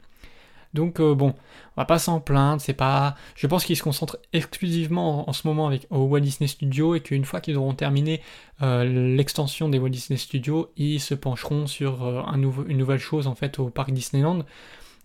[0.75, 1.35] Donc euh, bon,
[1.77, 3.15] on va pas s'en plaindre, c'est pas.
[3.37, 7.01] Je pense qu'ils se concentrent exclusivement en, ce moment avec au Walt Disney Studios et
[7.01, 8.21] qu'une fois qu'ils auront terminé
[8.61, 13.61] l'extension des Walt Disney Studios, ils se pencheront sur un une nouvelle chose en fait
[13.61, 14.45] au parc Disneyland.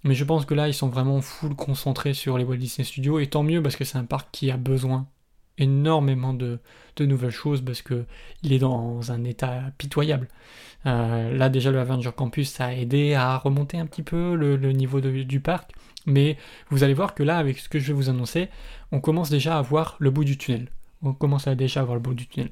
[0.03, 3.19] Mais je pense que là, ils sont vraiment full concentrés sur les Walt Disney Studios,
[3.19, 5.07] et tant mieux parce que c'est un parc qui a besoin
[5.57, 6.59] énormément de,
[6.99, 8.05] nouvelles choses parce que
[8.43, 10.27] il est dans un état pitoyable.
[10.85, 14.99] Euh, là déjà le Avenger Campus a aidé à remonter un petit peu le, niveau
[15.01, 15.71] du parc,
[16.05, 16.37] mais
[16.69, 18.49] vous allez voir que là avec ce que je vais vous annoncer,
[18.91, 20.69] on commence déjà à voir le bout du tunnel.
[21.01, 22.51] On commence à déjà à voir le bout du tunnel.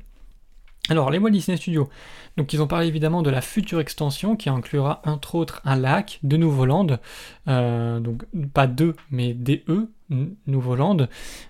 [0.90, 1.90] Alors, les Walt Disney Studios.
[2.38, 6.20] Donc, ils ont parlé évidemment de la future extension qui inclura entre autres un lac,
[6.24, 6.98] de Nouveau Land,
[7.48, 9.90] euh, donc pas deux, mais des E,
[10.48, 11.08] Nouveau Land.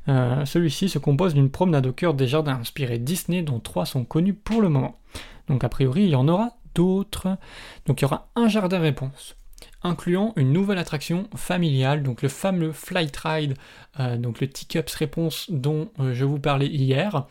[0.07, 4.05] Euh, celui-ci se compose d'une promenade au cœur des jardins inspirés Disney, dont trois sont
[4.05, 4.99] connus pour le moment.
[5.47, 7.37] Donc, a priori, il y en aura d'autres.
[7.85, 9.35] Donc, il y aura un jardin réponse
[9.83, 13.55] incluant une nouvelle attraction familiale, donc le fameux Flight Ride,
[13.99, 17.25] euh, donc le Teacups Réponse dont je vous parlais hier.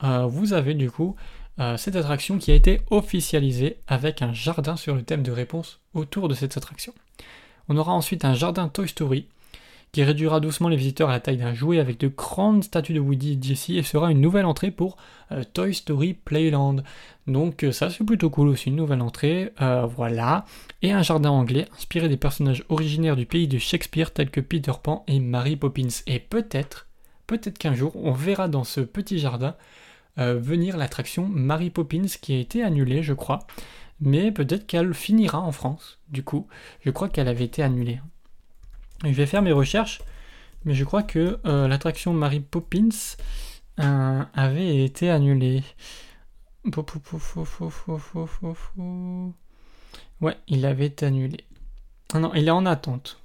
[0.00, 1.16] vous avez du coup
[1.58, 5.80] euh, cette attraction qui a été officialisée avec un jardin sur le thème de réponse
[5.94, 6.92] autour de cette attraction.
[7.68, 9.26] On aura ensuite un jardin Toy Story
[9.96, 13.00] qui réduira doucement les visiteurs à la taille d'un jouet avec de grandes statues de
[13.00, 14.98] Woody et et sera une nouvelle entrée pour
[15.32, 16.82] euh, Toy Story Playland.
[17.26, 20.44] Donc euh, ça c'est plutôt cool aussi, une nouvelle entrée, euh, voilà.
[20.82, 24.72] Et un jardin anglais inspiré des personnages originaires du pays de Shakespeare tels que Peter
[24.82, 25.88] Pan et Mary Poppins.
[26.06, 26.88] Et peut-être,
[27.26, 29.54] peut-être qu'un jour on verra dans ce petit jardin
[30.18, 33.46] venir l'attraction Mary Poppins qui a été annulée je crois.
[34.02, 36.48] Mais peut-être qu'elle finira en France, du coup.
[36.84, 37.98] Je crois qu'elle avait été annulée.
[39.12, 40.02] Je vais faire mes recherches,
[40.64, 42.88] mais je crois que euh, l'attraction Mary Poppins
[43.80, 45.62] euh, avait été annulée.
[50.20, 51.06] Ouais, il avait été.
[52.12, 53.20] Ah non, il est en attente.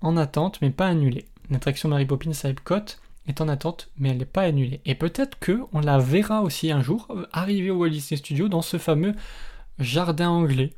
[0.00, 1.26] En attente, mais pas annulé.
[1.50, 2.96] L'attraction Mary Poppins à Epcot
[3.28, 4.80] est en attente, mais elle n'est pas annulée.
[4.84, 8.62] Et peut-être que on la verra aussi un jour arriver au Walt Disney Studio dans
[8.62, 9.14] ce fameux
[9.78, 10.72] jardin anglais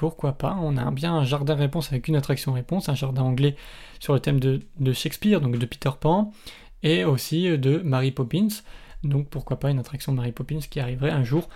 [0.00, 3.54] pourquoi pas On a bien un jardin réponse avec une attraction réponse, un jardin anglais
[3.98, 6.32] sur le thème de, Shakespeare, donc de Peter Pan,
[6.82, 8.48] et aussi de Mary Poppins.
[9.04, 11.50] Donc pourquoi pas une attraction Mary Poppins qui arriverait un jour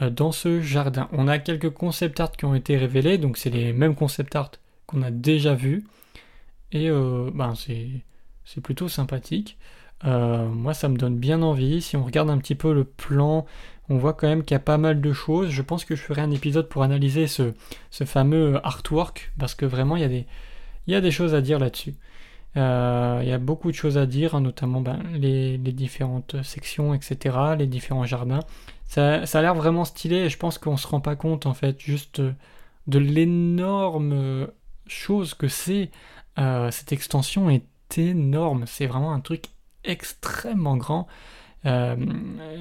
[0.00, 1.08] euh, dans ce jardin.
[1.10, 4.52] On a quelques concept art qui ont été révélés, donc c'est les mêmes concept art
[4.86, 5.84] qu'on a déjà vus.
[6.70, 9.58] Et euh, ben c'est plutôt sympathique.
[10.04, 11.82] Euh, moi ça me donne bien envie.
[11.82, 13.44] Si on regarde un petit peu le plan
[13.88, 15.50] on voit quand même qu'il y a pas mal de choses.
[15.50, 17.52] Je pense que je ferai un épisode pour analyser ce,
[17.90, 20.02] fameux artwork, parce que vraiment, il
[20.86, 21.94] y a des, choses à dire là-dessus.
[22.56, 26.94] Euh, il y a beaucoup de choses à dire, hein, notamment ben, les, différentes sections,
[26.94, 28.40] etc., les différents jardins.
[28.86, 31.80] Ça, a l'air vraiment stylé et je pense qu'on se rend pas compte, en fait,
[31.80, 32.20] juste
[32.86, 34.48] de l'énorme
[34.86, 35.90] chose que c'est.
[36.38, 38.64] Euh, cette extension est énorme.
[38.66, 39.46] C'est vraiment un truc
[39.84, 41.06] extrêmement grand.
[41.66, 41.96] Euh,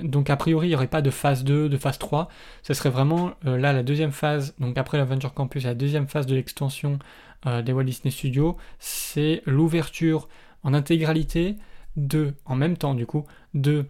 [0.04, 2.30] donc a priori, il n'y aurait pas de phase 2, de phase 3.
[2.64, 6.26] Ce serait vraiment euh, là la deuxième phase, donc après l'Avenger Campus, la deuxième phase
[6.26, 7.00] de l'extension
[7.46, 10.28] euh, des Walt Disney Studios, c'est l'ouverture
[10.64, 11.56] en intégralité
[11.96, 13.86] de, en même temps du coup, de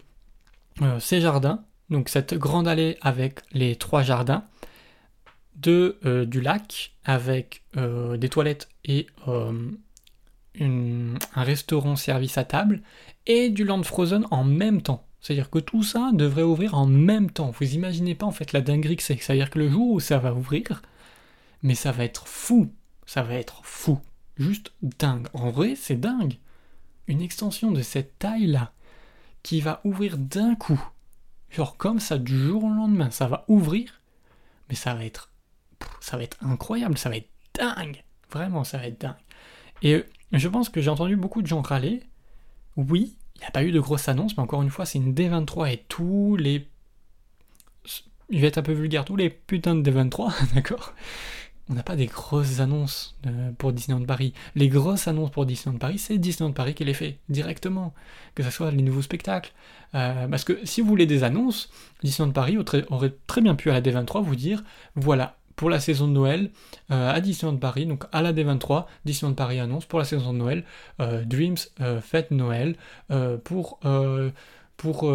[1.00, 4.44] ces jardins, donc cette grande allée avec les trois jardins,
[5.56, 9.08] de, du lac avec des toilettes et
[10.60, 12.82] un restaurant service à table,
[13.26, 15.06] et du Land Frozen en même temps.
[15.22, 17.52] C'est-à-dire que tout ça devrait ouvrir en même temps.
[17.52, 19.18] Vous imaginez pas en fait la dinguerie que c'est.
[19.18, 20.82] C'est-à-dire que le jour où ça va ouvrir,
[21.64, 22.72] mais ça va être fou.
[23.06, 24.00] Ça va être fou.
[24.38, 25.28] Juste dingue.
[25.34, 26.38] En vrai, c'est dingue.
[27.08, 28.74] Une extension de cette taille-là,
[29.44, 30.82] qui va ouvrir d'un coup.
[31.50, 34.02] Genre comme ça, du jour au lendemain, ça va ouvrir.
[34.70, 35.32] Mais ça va être.
[36.02, 38.04] Ça va être incroyable, ça va être dingue.
[38.32, 39.16] Vraiment, ça va être dingue.
[39.82, 42.04] Et je pense que j'ai entendu beaucoup de gens râler.
[42.76, 45.14] Oui, il n'y a pas eu de grosses annonces, mais encore une fois, c'est une
[45.14, 46.68] D23 et tous les.
[48.30, 50.94] Il va être un peu vulgaire, tous les putains de D23, d'accord?
[51.70, 53.18] On n'a pas des grosses annonces
[53.58, 54.34] pour Disneyland Paris.
[54.56, 57.94] Les grosses annonces pour Disneyland Paris, c'est Disneyland Paris qui les fait directement,
[58.36, 59.52] que ce soit les nouveaux spectacles.
[59.94, 61.70] Euh, parce que si vous voulez des annonces,
[62.04, 62.58] Disneyland Paris
[62.90, 64.64] aurait très bien pu à la D23 vous dire
[64.96, 66.52] voilà, pour la saison de Noël
[66.92, 70.38] euh, à Disneyland Paris, donc à la D23, Disneyland Paris annonce pour la saison de
[70.38, 70.64] Noël,
[71.02, 72.78] euh, Dreams euh, fête Noël,
[73.44, 73.80] pour,
[74.78, 75.12] pour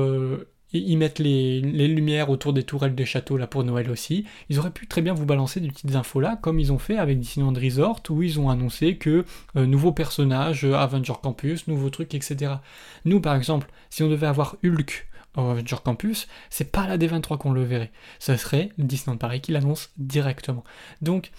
[0.73, 4.27] y mettre les, lumières autour des tourelles des châteaux là pour Noël aussi.
[4.49, 6.99] Ils auraient pu très bien vous balancer des petites infos là, comme ils ont fait
[6.99, 9.25] avec Disneyland Resort, où ils ont annoncé que
[9.55, 12.55] nouveaux personnages, Avenger Campus, nouveaux trucs, etc.
[13.05, 17.53] Nous par exemple, si on devait avoir Hulk Avenger Campus, c'est pas la D23 qu'on
[17.53, 17.93] le verrait.
[18.19, 20.65] Ce serait Disneyland Paris qui l'annonce directement.
[21.01, 21.33] Donc,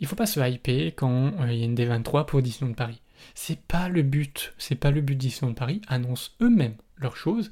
[0.00, 3.00] il faut pas se hyper quand euh, il y a une D23 pour Disneyland Paris.
[3.34, 4.52] C'est pas le but.
[4.58, 5.80] C'est pas le but Disneyland Paris.
[5.88, 7.50] Annoncent eux-mêmes leurs choses.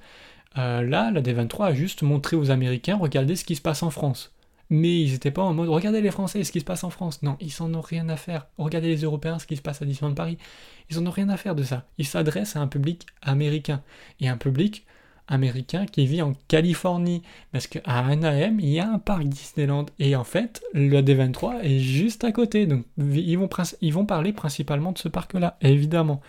[0.58, 3.90] Euh, là, la D23 a juste montré aux Américains, regardez ce qui se passe en
[3.90, 4.32] France.
[4.70, 7.22] Mais ils n'étaient pas en mode, regardez les Français, ce qui se passe en France.
[7.22, 8.46] Non, ils s'en ont rien à faire.
[8.56, 10.38] Regardez les Européens, ce qui se passe à Disneyland Paris.
[10.90, 11.86] Ils en ont rien à faire de ça.
[11.98, 13.82] Ils s'adressent à un public américain.
[14.20, 14.86] Et un public
[15.28, 17.22] américain qui vit en Californie.
[17.52, 19.86] Parce qu'à Anaheim, il y a un parc Disneyland.
[19.98, 22.66] Et en fait, le D23 est juste à côté.
[22.66, 26.20] Donc ils vont, parler principalement de ce parc-là, évidemment.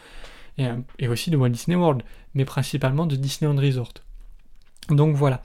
[0.58, 0.68] Et,
[1.00, 2.04] et, aussi de Walt Disney World,
[2.34, 3.94] mais principalement de Disneyland Resort.
[4.90, 5.42] Donc voilà.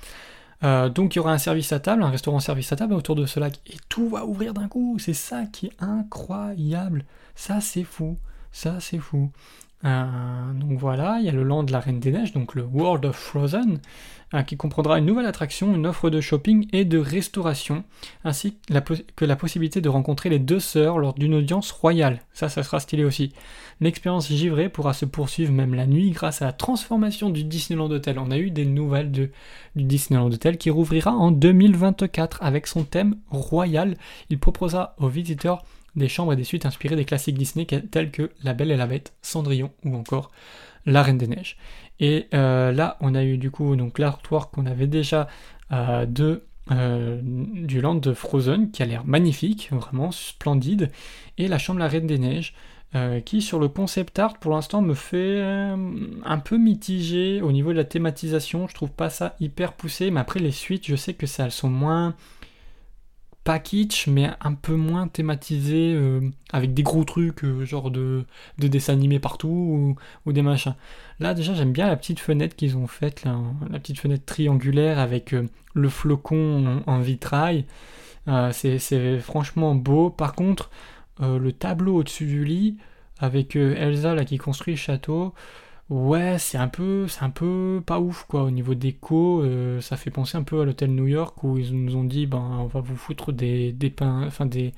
[0.62, 3.14] Euh, donc il y aura un service à table, un restaurant service à table autour
[3.14, 3.60] de ce lac.
[3.66, 4.98] Et tout va ouvrir d'un coup.
[4.98, 7.04] C'est ça qui est incroyable.
[7.34, 8.18] Ça c'est fou.
[8.52, 9.30] Ça c'est fou.
[9.84, 12.62] Euh, donc voilà, il y a le land de la Reine des Neiges, donc le
[12.62, 13.78] World of Frozen,
[14.34, 17.82] euh, qui comprendra une nouvelle attraction, une offre de shopping et de restauration,
[18.22, 18.58] ainsi
[19.16, 22.20] que la, possibilité de rencontrer les deux sœurs lors d'une audience royale.
[22.32, 23.32] Ça, ça sera stylé aussi.
[23.80, 28.18] L'expérience givrée pourra se poursuivre même la nuit grâce à la transformation du Disneyland Hotel.
[28.18, 29.30] On a eu des nouvelles du
[29.74, 33.96] Disneyland Hotel qui rouvrira en 2024 avec son thème royal.
[34.28, 35.64] Il proposera aux visiteurs
[35.96, 38.86] des chambres et des suites inspirées des classiques Disney tels que La Belle et la
[38.86, 40.30] Bête, Cendrillon ou encore
[40.86, 41.56] La Reine des Neiges.
[41.98, 45.28] Et euh, là, on a eu du coup donc l'artwork qu'on avait déjà
[45.72, 50.90] euh, de euh, du land de Frozen qui a l'air magnifique, vraiment splendide,
[51.36, 52.54] et la chambre La Reine des Neiges.
[53.24, 57.76] qui sur le concept art pour l'instant me fait un peu mitigé au niveau de
[57.76, 61.26] la thématisation, je trouve pas ça hyper poussé, mais après les suites je sais que
[61.26, 62.14] ça elles sont moins
[63.44, 66.20] pas kitsch, mais un peu moins thématisé, euh,
[66.52, 68.24] avec des gros trucs, euh, genre de,
[68.58, 70.74] de dessins animés partout, ou, des machins.
[71.20, 75.32] Là, déjà, j'aime bien la petite fenêtre qu'ils ont faite, la petite fenêtre triangulaire avec
[75.32, 77.64] euh, le flocon en, vitrail.
[78.52, 80.10] c'est franchement beau.
[80.10, 80.70] Par contre,
[81.20, 82.78] le tableau au-dessus du lit,
[83.18, 85.34] avec Elsa là, qui construit le château,
[85.90, 88.44] Ouais, c'est un peu, c'est un peu pas ouf quoi.
[88.44, 91.74] Au niveau déco, euh, ça fait penser un peu à l'hôtel New York où ils
[91.74, 94.72] nous ont dit ben on va vous foutre des des enfin des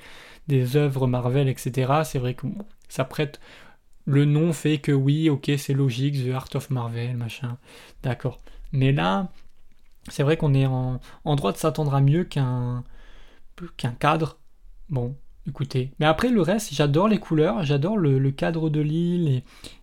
[0.48, 2.04] des œuvres Marvel etc.
[2.04, 2.46] C'est vrai que
[2.88, 3.40] ça prête.
[4.06, 7.58] Le nom fait que oui, ok, c'est logique, The Art of Marvel, machin.
[8.02, 8.38] D'accord.
[8.72, 9.30] Mais là,
[10.08, 12.84] c'est vrai qu'on est en, en droit de s'attendre à mieux qu'un
[13.76, 14.38] qu'un cadre.
[14.90, 15.16] Bon,
[15.48, 15.90] écoutez.
[15.98, 19.42] Mais après le reste, j'adore les couleurs, j'adore le, cadre de l'île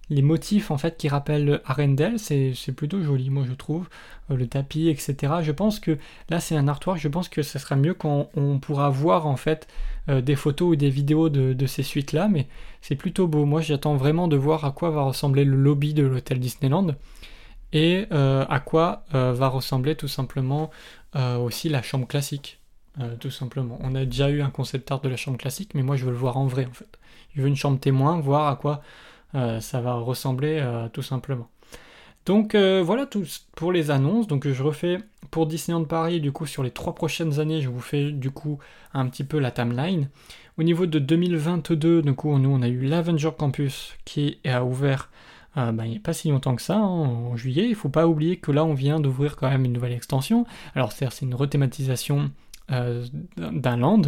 [0.09, 3.87] les motifs en fait qui rappellent Arendelle, c'est plutôt joli, moi je trouve.
[4.31, 5.15] Euh, le tapis, etc.
[5.41, 5.97] Je pense que
[6.29, 9.35] là c'est un artwork, je pense que ce sera mieux quand on pourra voir en
[9.35, 9.67] fait
[10.09, 12.47] euh, des photos ou des vidéos de, ces suites-là, mais
[12.81, 13.45] c'est plutôt beau.
[13.45, 16.95] Moi j'attends vraiment de voir à quoi va ressembler le lobby de l'hôtel Disneyland
[17.71, 20.71] et euh, à quoi va ressembler tout simplement
[21.15, 22.58] aussi la chambre classique.
[23.19, 23.77] Tout simplement.
[23.81, 26.11] On a déjà eu un concept art de la chambre classique, mais moi je veux
[26.11, 26.99] le voir en vrai en fait.
[27.35, 28.81] Je veux une chambre témoin, voir à quoi
[29.35, 31.49] euh, ça va ressembler euh, tout simplement.
[32.25, 33.23] Donc euh, voilà tout
[33.55, 34.27] pour les annonces.
[34.27, 34.97] Donc je refais
[35.31, 38.59] pour Disneyland Paris, du coup sur les trois prochaines années, je vous fais du coup
[38.93, 40.09] un petit peu la timeline.
[40.57, 45.09] Au niveau de 2022, du coup nous on a eu l'Avenger Campus qui a ouvert
[45.55, 47.65] bah, il n'y a pas si longtemps que ça, hein, en juillet.
[47.65, 50.45] Il ne faut pas oublier que là on vient d'ouvrir quand même une nouvelle extension.
[50.73, 52.31] Alors c'est une rethématisation
[52.69, 54.01] d'un land,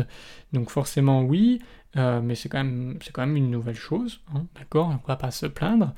[0.53, 1.59] donc forcément oui,
[1.97, 5.31] euh, mais c'est quand, même, quand même une nouvelle chose, hein, d'accord On va pas
[5.31, 5.93] se plaindre.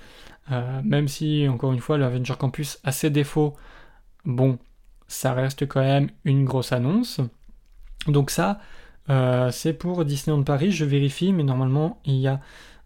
[0.51, 3.55] Euh, même si, encore une fois, l'Avenger Campus a ses défauts,
[4.25, 4.57] bon,
[5.07, 7.21] ça reste quand même une grosse annonce.
[8.07, 8.59] Donc ça,
[9.09, 12.39] euh, c'est pour Disneyland Paris, je vérifie, mais normalement, il y a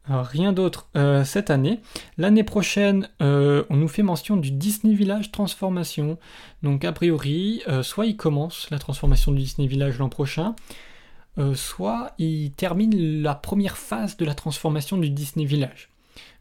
[0.09, 0.89] rien d'autre
[1.25, 1.79] cette année.
[2.17, 6.17] L'année prochaine, on nous fait mention du Disney Village Transformation.
[6.63, 10.55] Donc a priori, soit il commence la transformation du Disney Village l'an prochain,
[11.37, 15.89] euh, soit il termine la première phase de la transformation du Disney Village,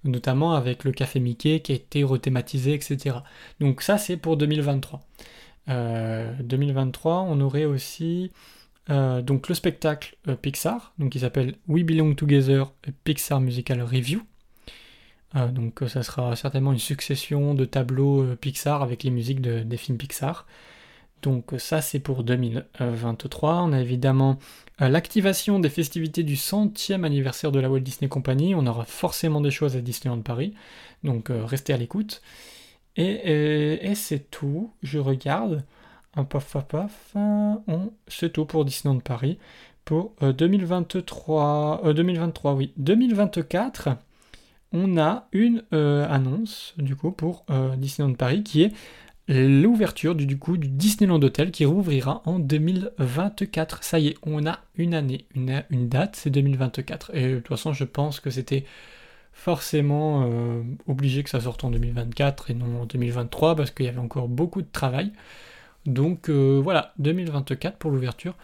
[0.04, 3.16] notamment avec le café Mickey qui a été rethématisé, etc.
[3.60, 5.02] Donc ça c'est pour 2023.
[5.68, 8.30] 2023, euh, on aurait aussi
[8.90, 12.72] euh, donc le spectacle Pixar, donc qui s'appelle We Belong Together
[13.04, 14.22] Pixar Musical Review.
[15.52, 20.46] donc ça sera certainement une succession de tableaux Pixar avec les musiques des films Pixar.
[21.22, 23.62] Donc ça c'est pour 2023.
[23.62, 24.38] On a évidemment
[24.82, 28.54] euh, l'activation des festivités du centième anniversaire de la Walt Disney Company.
[28.54, 30.54] On aura forcément des choses à Disneyland Paris.
[31.04, 32.22] Donc euh, restez à l'écoute.
[32.96, 34.72] Et, c'est tout.
[34.82, 35.64] Je regarde.
[36.24, 37.14] Paf, paf, paf.
[38.08, 39.38] C'est tout pour Disneyland Paris.
[39.84, 41.82] Pour 2023.
[41.84, 42.72] Euh, 2023, oui.
[42.76, 43.88] 2024
[44.72, 47.46] on a une annonce du coup pour
[47.78, 48.72] Disneyland Paris qui est
[49.28, 53.82] l'ouverture du, coup du Disneyland Hotel qui rouvrira en 2024.
[53.82, 57.14] Ça y est, on a une année, une, date, c'est 2024.
[57.14, 58.64] Et de toute façon, je pense que c'était
[59.32, 63.88] forcément euh, obligé que ça sorte en 2024 et non en 2023 parce qu'il y
[63.88, 65.12] avait encore beaucoup de travail.
[65.86, 68.34] Donc euh, voilà, 2024 pour l'ouverture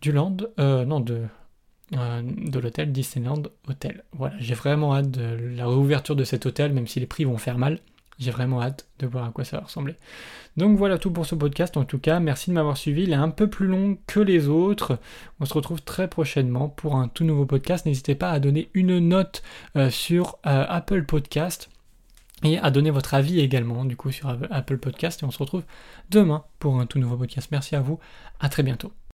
[0.00, 1.22] du land, euh, non de,
[1.90, 4.04] de l'hôtel Disneyland Hotel.
[4.12, 7.38] Voilà, j'ai vraiment hâte de la réouverture de cet hôtel, même si les prix vont
[7.38, 7.80] faire mal.
[8.18, 9.96] J'ai vraiment hâte de voir à quoi ça va ressembler.
[10.56, 11.76] Donc voilà tout pour ce podcast.
[11.76, 13.02] En tout cas, merci de m'avoir suivi.
[13.02, 14.98] Il est un peu plus long que les autres.
[15.40, 17.86] On se retrouve très prochainement pour un tout nouveau podcast.
[17.86, 19.42] N'hésitez pas à donner une note
[19.76, 21.70] euh, sur euh, Apple Podcast
[22.44, 25.22] et à donner votre avis également du coup sur Apple Podcast.
[25.22, 25.64] Et on se retrouve
[26.10, 27.48] demain pour un tout nouveau podcast.
[27.50, 27.98] Merci à vous.
[28.40, 28.94] À très bientôt.